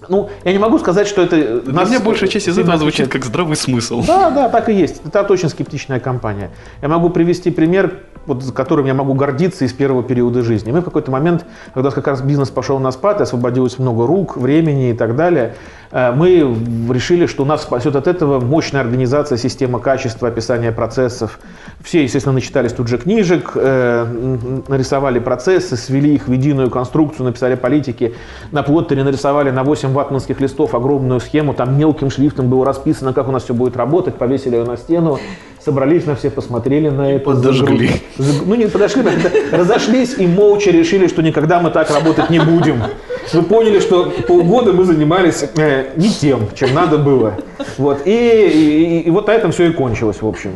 ну, 0.10 0.30
я 0.44 0.54
не 0.54 0.60
могу 0.60 0.80
сказать, 0.80 1.08
что 1.08 1.22
это... 1.22 1.62
Для 1.62 1.86
меня 1.86 2.00
большая 2.00 2.30
часть 2.30 2.48
из 2.48 2.58
этого 2.58 2.78
звучит 2.78 3.10
как 3.10 3.26
здравый 3.26 3.56
смысл. 3.56 4.04
Да, 4.06 4.30
да, 4.30 4.50
так 4.50 4.70
и 4.70 4.74
есть. 4.74 5.02
Это 5.06 5.22
очень 5.32 5.50
скептичная 5.50 6.00
компания. 6.00 6.52
Я 6.82 6.88
могу 6.88 7.10
привести 7.10 7.52
пример, 7.52 8.00
вот, 8.28 8.44
с 8.44 8.52
которым 8.52 8.86
я 8.86 8.94
могу 8.94 9.14
гордиться 9.14 9.66
из 9.66 9.74
первого 9.74 10.04
периода 10.04 10.44
жизни. 10.44 10.72
Мы 10.72 10.82
в 10.82 10.84
какой-то 10.84 11.10
момент, 11.10 11.46
когда 11.74 11.90
как 11.92 12.08
раз 12.08 12.22
бизнес 12.22 12.50
пошел 12.50 12.78
на 12.80 12.92
спад, 12.92 13.22
освободилось 13.22 13.80
много 13.80 14.06
рук, 14.06 14.38
времени 14.38 14.92
и 14.92 14.94
так 14.94 15.16
далее, 15.16 15.56
э, 15.92 16.12
мы 16.12 16.40
решили, 16.94 17.26
что 17.26 17.46
нас 17.46 17.64
спасет 17.64 17.96
от 17.96 18.08
этого 18.08 18.40
мощная 18.40 18.82
организация, 18.82 19.38
система 19.38 19.80
качества, 19.80 20.28
описания 20.28 20.72
процессов. 20.72 21.40
Все, 21.82 22.04
естественно, 22.04 22.34
начитались 22.34 22.74
тут 22.74 22.88
же 22.88 22.98
книжек, 22.98 23.52
э, 23.56 24.06
нарисовали 24.68 25.20
процессы, 25.20 25.78
свели 25.78 26.16
их 26.16 26.28
в 26.28 26.32
единую 26.32 26.70
конструкцию, 26.70 27.26
написали 27.28 27.56
политики. 27.56 28.14
На 28.52 28.62
плоттере 28.62 29.04
нарисовали 29.04 29.52
на 29.52 29.64
8 29.64 29.94
ватманских 29.94 30.42
листов 30.42 30.76
огромную 30.76 31.22
схему, 31.22 31.54
там 31.54 31.78
мелким 31.78 32.10
шрифтом 32.10 32.50
было 32.50 32.66
расписано, 32.66 33.14
как 33.14 33.30
у 33.30 33.32
нас 33.32 33.46
все 33.46 33.54
будет 33.54 33.78
работать, 33.78 34.16
повесили 34.16 34.58
ее 34.58 34.66
на 34.66 34.76
стену, 34.76 35.18
собрались 35.64 36.06
на 36.06 36.16
все, 36.16 36.30
посмотрели 36.30 36.90
на 36.90 37.12
это. 37.14 37.26
подожгли. 37.26 37.92
Ну, 38.46 38.56
не 38.56 38.68
подошли, 38.68 39.04
разошлись 39.52 40.16
и 40.18 40.26
молча 40.28 40.72
решили, 40.72 41.08
что 41.08 41.22
никогда 41.22 41.60
мы 41.60 41.70
так 41.72 41.90
работать 41.92 42.30
не 42.30 42.40
будем. 42.40 42.82
Мы 43.34 43.42
поняли, 43.44 43.80
что 43.80 44.12
полгода 44.28 44.72
мы 44.72 44.86
занимались 44.86 45.44
э, 45.58 45.86
не 45.98 46.10
тем, 46.10 46.42
чем 46.56 46.74
надо 46.74 46.98
было. 46.98 47.34
Вот. 47.78 48.02
И, 48.06 48.12
и- 48.12 49.00
и 49.02 49.10
вот 49.12 49.28
на 49.28 49.32
этом 49.32 49.52
все 49.52 49.66
и 49.70 49.74
кончилось, 49.74 50.22
в 50.22 50.28
общем. 50.28 50.52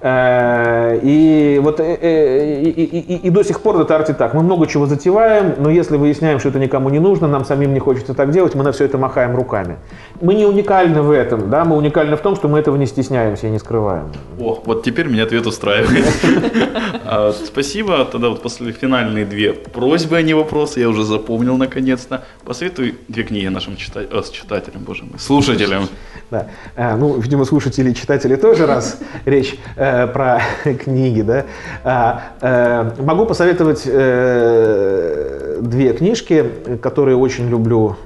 Э, 0.00 0.98
И 1.02 1.60
вот 1.62 1.80
э, 1.80 1.96
э, 2.00 2.62
и, 2.62 2.70
и- 2.70 3.14
и- 3.14 3.26
и 3.26 3.30
до 3.30 3.42
сих 3.44 3.60
пор 3.60 3.80
это 3.80 3.94
арти 3.96 4.12
так. 4.12 4.34
Мы 4.34 4.42
много 4.42 4.66
чего 4.66 4.86
затеваем, 4.86 5.54
но 5.58 5.70
если 5.70 5.96
выясняем, 5.96 6.38
что 6.38 6.48
это 6.50 6.58
никому 6.58 6.90
не 6.90 6.98
нужно, 6.98 7.28
нам 7.28 7.44
самим 7.44 7.72
не 7.74 7.80
хочется 7.80 8.14
так 8.14 8.30
делать, 8.30 8.54
мы 8.54 8.64
на 8.64 8.72
все 8.72 8.84
это 8.84 8.98
махаем 8.98 9.34
руками. 9.36 9.76
Мы 10.20 10.34
не 10.34 10.46
уникальны 10.46 11.02
в 11.02 11.10
этом, 11.10 11.50
да, 11.50 11.64
мы 11.64 11.76
уникальны 11.76 12.16
в 12.16 12.20
том, 12.20 12.36
что 12.36 12.48
мы 12.48 12.58
этого 12.58 12.76
не 12.76 12.86
стесняемся 12.86 13.46
и 13.46 13.50
не 13.50 13.58
скрываем. 13.58 14.06
О, 14.40 14.55
вот 14.64 14.84
теперь 14.84 15.06
меня 15.06 15.24
ответ 15.24 15.46
устраивает. 15.46 16.06
А, 17.08 17.32
Спасибо. 17.32 18.04
Тогда 18.04 18.30
вот 18.30 18.42
после 18.42 18.72
финальные 18.72 19.24
две 19.24 19.52
просьбы, 19.52 20.16
а 20.16 20.22
не 20.22 20.34
вопросы, 20.34 20.80
я 20.80 20.88
уже 20.88 21.04
запомнил 21.04 21.56
наконец-то. 21.56 22.24
Посоветуй 22.44 22.96
две 23.06 23.22
книги 23.22 23.46
нашим 23.46 23.74
э, 23.74 24.22
читателям, 24.32 24.82
боже 24.82 25.04
мой, 25.04 25.20
слушателям. 25.20 25.88
Да. 26.30 26.48
А, 26.74 26.96
ну, 26.96 27.16
видимо, 27.18 27.44
слушатели 27.44 27.90
и 27.90 27.94
читатели 27.94 28.34
тоже, 28.34 28.66
раз 28.66 28.98
речь 29.24 29.54
э, 29.76 30.08
про 30.08 30.42
книги, 30.84 31.22
да. 31.22 31.46
А, 31.84 32.32
э, 32.40 33.02
могу 33.02 33.26
посоветовать 33.26 33.84
две 33.84 35.92
книжки, 35.92 36.44
которые 36.82 37.16
очень 37.16 37.48
люблю 37.48 37.96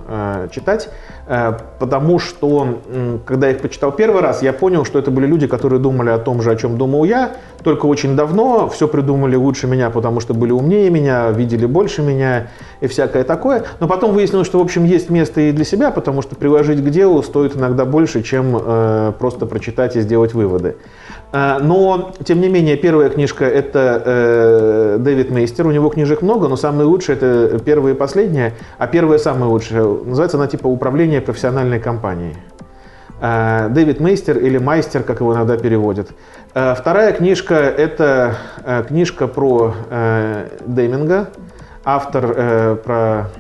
читать, 0.53 0.91
потому 1.79 2.19
что, 2.19 2.81
когда 3.25 3.47
я 3.47 3.53
их 3.53 3.63
почитал 3.63 3.93
первый 3.93 4.21
раз, 4.21 4.43
я 4.43 4.53
понял, 4.53 4.85
что 4.85 4.99
это 4.99 5.13
были 5.13 5.27
люди, 5.27 5.47
которые 5.47 5.79
думали 5.79 6.11
о 6.11 6.19
том 6.19 6.43
же, 6.43 6.51
о 6.51 6.57
чем 6.57 6.77
думал 6.77 7.05
я, 7.05 7.37
только 7.63 7.87
очень 7.87 8.17
давно, 8.17 8.69
все 8.69 8.89
придумали 8.89 9.37
лучше 9.37 9.67
меня, 9.67 9.91
потому 9.91 10.21
что 10.21 10.35
были 10.35 10.53
умнее 10.53 10.91
меня, 10.91 11.31
видели 11.31 11.67
больше 11.67 12.03
меня 12.03 12.49
и 12.81 12.87
всякое 12.87 13.25
такое. 13.25 13.65
Но 13.81 13.89
потом 13.89 14.13
выяснилось, 14.13 14.47
что, 14.47 14.59
в 14.59 14.63
общем, 14.63 14.85
есть 14.85 15.11
место 15.11 15.41
и 15.41 15.53
для 15.53 15.65
себя, 15.65 15.91
потому 15.91 16.23
что 16.23 16.37
приложить 16.37 16.85
к 16.85 16.91
делу 16.91 17.23
стоит 17.23 17.57
иногда 17.57 17.85
больше, 17.85 18.23
чем 18.23 18.57
э, 18.61 19.13
просто 19.19 19.47
прочитать 19.47 19.97
и 19.97 20.01
сделать 20.01 20.35
выводы. 20.35 20.77
Э, 21.33 21.59
но, 21.61 22.13
тем 22.25 22.41
не 22.41 22.49
менее, 22.49 22.77
первая 22.77 23.11
книжка– 23.11 23.45
это 23.47 24.03
э, 24.05 24.97
Дэвид 25.01 25.31
Мейстер. 25.31 25.67
У 25.67 25.71
него 25.71 25.89
книжек 25.91 26.23
много, 26.23 26.49
но 26.49 26.57
самые 26.57 26.87
лучшие– 26.87 27.17
это 27.21 27.59
первая 27.65 27.95
и 27.95 27.97
последняя. 27.97 28.55
А 28.79 28.87
первая 28.87 29.19
самая 29.19 29.49
лучшая. 29.49 29.85
Называется 29.85 30.37
она 30.37 30.47
типа 30.47 30.67
«Управление 30.67 31.21
профессиональной 31.21 31.81
компанией». 31.81 32.35
Э, 33.21 33.69
Дэвид 33.69 34.01
Мейстер 34.01 34.39
или 34.39 34.59
Майстер, 34.59 35.03
как 35.03 35.21
его 35.21 35.35
иногда 35.35 35.57
переводят. 35.57 36.09
Э, 36.55 36.75
вторая 36.75 37.13
книжка– 37.13 37.55
это 37.55 38.37
э, 38.65 38.85
книжка 38.89 39.27
про 39.27 39.75
Деминга. 40.67 41.29
Автор 41.85 42.77
про 42.77 43.31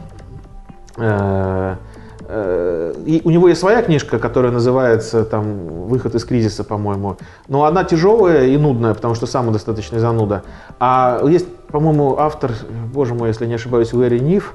и 3.07 3.23
у 3.25 3.31
него 3.31 3.49
есть 3.49 3.61
своя 3.61 3.83
книжка, 3.83 4.21
которая 4.21 4.53
называется 4.53 5.25
там 5.25 5.87
«Выход 5.88 6.14
из 6.14 6.25
кризиса», 6.25 6.62
по-моему. 6.62 7.16
Но 7.49 7.64
она 7.64 7.83
тяжелая 7.83 8.47
и 8.47 8.57
нудная, 8.57 8.95
потому 8.95 9.16
что 9.16 9.27
сам 9.27 9.53
достаточно 9.53 9.99
зануда. 9.99 10.45
А 10.79 11.21
есть, 11.27 11.49
по-моему, 11.69 12.19
автор, 12.19 12.53
боже 12.93 13.14
мой, 13.14 13.29
если 13.29 13.47
не 13.47 13.55
ошибаюсь, 13.55 13.93
Лэри 13.93 14.21
Ниф, 14.21 14.55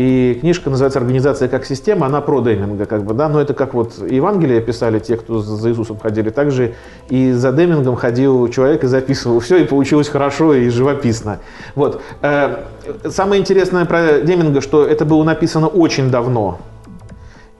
и 0.00 0.34
книжка 0.40 0.70
называется 0.70 0.98
«Организация 0.98 1.46
как 1.46 1.66
система», 1.66 2.06
она 2.06 2.22
про 2.22 2.40
Деминга, 2.40 2.86
как 2.86 3.04
бы, 3.04 3.12
да, 3.12 3.28
но 3.28 3.38
это 3.38 3.52
как 3.52 3.74
вот 3.74 3.98
Евангелие 3.98 4.62
писали 4.62 4.98
те, 4.98 5.18
кто 5.18 5.40
за 5.40 5.68
Иисусом 5.68 5.98
ходили, 5.98 6.30
также 6.30 6.74
и 7.10 7.32
за 7.32 7.52
Демингом 7.52 7.96
ходил 7.96 8.48
человек 8.48 8.82
и 8.82 8.86
записывал 8.86 9.40
все, 9.40 9.58
и 9.58 9.64
получилось 9.64 10.08
хорошо 10.08 10.54
и 10.54 10.70
живописно. 10.70 11.40
Вот. 11.74 12.00
Э, 12.22 12.62
самое 13.10 13.42
интересное 13.42 13.84
про 13.84 14.20
Деминга, 14.20 14.62
что 14.62 14.86
это 14.86 15.04
было 15.04 15.22
написано 15.22 15.66
очень 15.66 16.10
давно, 16.10 16.60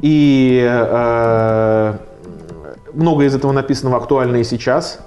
и 0.01 0.67
э, 0.67 1.95
многое 2.95 3.27
из 3.27 3.35
этого 3.35 3.53
написано 3.53 3.95
актуально 3.95 4.37
и 4.37 4.45
сейчас. 4.45 5.01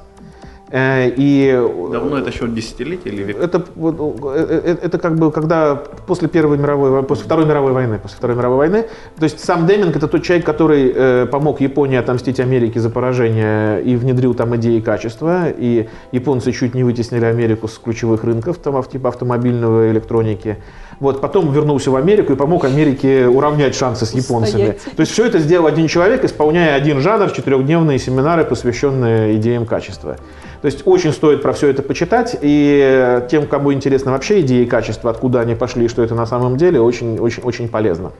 Э, 0.73 1.07
и 1.15 1.51
Давно 1.91 2.17
это 2.17 2.31
еще 2.31 2.47
десятилетие 2.47 3.13
или 3.13 3.23
век? 3.23 3.39
Это, 3.39 3.59
э, 3.59 4.61
э, 4.65 4.77
это 4.81 4.97
как 4.97 5.15
бы 5.19 5.31
когда 5.31 5.75
после 6.07 6.27
Первой 6.27 6.57
мировой, 6.57 7.03
после 7.03 7.25
Второй 7.25 7.45
мировой 7.45 7.73
войны, 7.73 7.99
после 7.99 8.17
Второй 8.17 8.35
мировой 8.35 8.57
войны. 8.57 8.85
То 9.19 9.23
есть 9.23 9.39
сам 9.39 9.67
Деминг 9.67 9.95
это 9.95 10.07
тот 10.07 10.23
человек, 10.23 10.47
который 10.47 10.91
э, 10.95 11.27
помог 11.27 11.61
Японии 11.61 11.97
отомстить 11.97 12.39
Америке 12.39 12.79
за 12.79 12.89
поражение 12.89 13.83
и 13.83 13.95
внедрил 13.95 14.33
там 14.33 14.55
идеи 14.55 14.79
качества. 14.79 15.49
И 15.55 15.89
японцы 16.11 16.51
чуть 16.51 16.73
не 16.73 16.83
вытеснили 16.83 17.25
Америку 17.25 17.67
с 17.67 17.77
ключевых 17.77 18.23
рынков, 18.23 18.57
там, 18.57 18.83
типа 18.83 19.09
автомобильного 19.09 19.91
электроники. 19.91 20.57
Вот, 20.99 21.21
потом 21.21 21.53
вернулся 21.53 21.91
в 21.91 21.95
Америку 21.95 22.33
и 22.33 22.35
помог 22.35 22.65
Америке 22.65 23.27
уравнять 23.27 23.75
шансы 23.75 24.07
с 24.07 24.13
японцами. 24.13 24.69
Устоять. 24.69 24.95
То 24.95 25.01
есть 25.01 25.11
все 25.11 25.27
это 25.27 25.37
сделал 25.37 25.67
один 25.67 25.87
человек, 25.87 26.23
исполняя 26.23 26.73
один 26.73 26.99
жанр, 26.99 27.29
четырехдневные 27.29 27.99
семинары, 27.99 28.43
посвященные 28.43 29.35
идеям 29.35 29.67
качества. 29.67 30.17
То 30.63 30.67
есть 30.67 30.83
очень 30.85 31.11
стоит 31.11 31.41
про 31.41 31.51
все 31.51 31.67
это 31.67 31.83
почитать, 31.83 32.37
и 32.41 33.21
тем, 33.29 33.47
кому 33.47 33.73
интересно 33.73 34.13
вообще 34.13 34.39
идеи 34.39 34.63
качества, 34.63 35.11
откуда 35.11 35.41
они 35.41 35.55
пошли 35.55 35.83
и 35.83 35.87
что 35.89 36.01
это 36.01 36.15
на 36.15 36.25
самом 36.25 36.55
деле, 36.55 36.79
очень-очень-очень 36.79 37.67
полезно. 37.67 38.13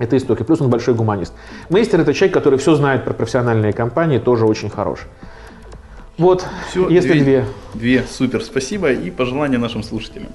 Это 0.00 0.16
истоки. 0.16 0.42
Плюс 0.42 0.60
он 0.60 0.68
большой 0.68 0.94
гуманист. 0.94 1.32
Мейстер– 1.68 2.00
это 2.02 2.12
человек, 2.12 2.34
который 2.34 2.58
все 2.58 2.74
знает 2.74 3.04
про 3.04 3.14
профессиональные 3.14 3.72
компании, 3.72 4.18
тоже 4.18 4.46
очень 4.46 4.68
хорош. 4.68 5.06
Вот, 6.18 6.44
все, 6.70 6.88
если 6.88 7.12
две, 7.12 7.22
две. 7.22 7.44
Две, 7.74 8.04
супер, 8.10 8.42
спасибо 8.42 8.90
и 8.90 9.08
пожелания 9.12 9.58
нашим 9.58 9.84
слушателям. 9.84 10.30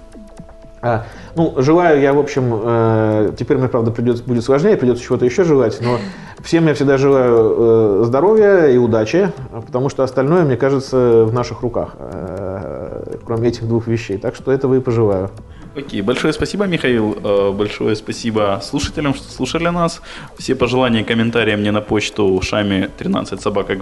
А, 0.81 1.05
ну, 1.35 1.53
желаю 1.57 2.01
я, 2.01 2.13
в 2.13 2.19
общем, 2.19 2.59
э, 2.63 3.33
теперь 3.37 3.57
мне, 3.57 3.67
правда, 3.67 3.91
придется, 3.91 4.23
будет 4.23 4.43
сложнее, 4.43 4.77
придется 4.77 5.03
чего-то 5.03 5.25
еще 5.25 5.43
желать, 5.43 5.79
но 5.81 5.99
всем 6.43 6.67
я 6.67 6.73
всегда 6.73 6.97
желаю 6.97 8.01
э, 8.01 8.03
здоровья 8.05 8.65
и 8.65 8.77
удачи, 8.77 9.31
потому 9.51 9.89
что 9.89 10.03
остальное, 10.03 10.43
мне 10.43 10.57
кажется, 10.57 11.25
в 11.25 11.33
наших 11.33 11.61
руках, 11.61 11.95
э, 11.99 13.17
кроме 13.23 13.49
этих 13.49 13.67
двух 13.67 13.85
вещей. 13.87 14.17
Так 14.17 14.35
что 14.35 14.51
этого 14.51 14.73
и 14.73 14.79
пожелаю. 14.79 15.29
Окей, 15.75 16.01
большое 16.01 16.33
спасибо, 16.33 16.65
Михаил. 16.65 17.15
Э, 17.23 17.51
большое 17.51 17.95
спасибо 17.95 18.59
слушателям, 18.63 19.13
что 19.13 19.31
слушали 19.31 19.69
нас. 19.69 20.01
Все 20.37 20.55
пожелания 20.55 21.01
и 21.01 21.03
комментарии 21.03 21.55
мне 21.55 21.71
на 21.71 21.81
почту 21.81 22.41
шами 22.41 22.89
13 22.97 23.39
собака 23.39 23.75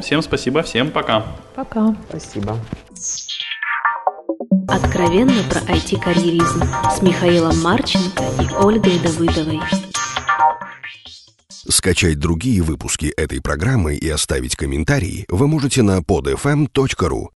Всем 0.00 0.22
спасибо, 0.22 0.62
всем 0.62 0.90
пока. 0.90 1.24
Пока. 1.54 1.94
Спасибо. 2.08 2.56
Откровенно 4.68 5.42
про 5.48 5.60
IT-карьеризм 5.60 6.62
с 6.90 7.00
Михаилом 7.02 7.60
Марченко 7.62 8.24
и 8.40 8.52
Ольгой 8.54 8.98
Давыдовой. 8.98 9.60
Скачать 11.68 12.18
другие 12.18 12.62
выпуски 12.62 13.06
этой 13.06 13.40
программы 13.40 13.94
и 13.96 14.08
оставить 14.08 14.56
комментарии 14.56 15.24
вы 15.28 15.46
можете 15.46 15.82
на 15.82 15.98
podfm.ru. 15.98 17.28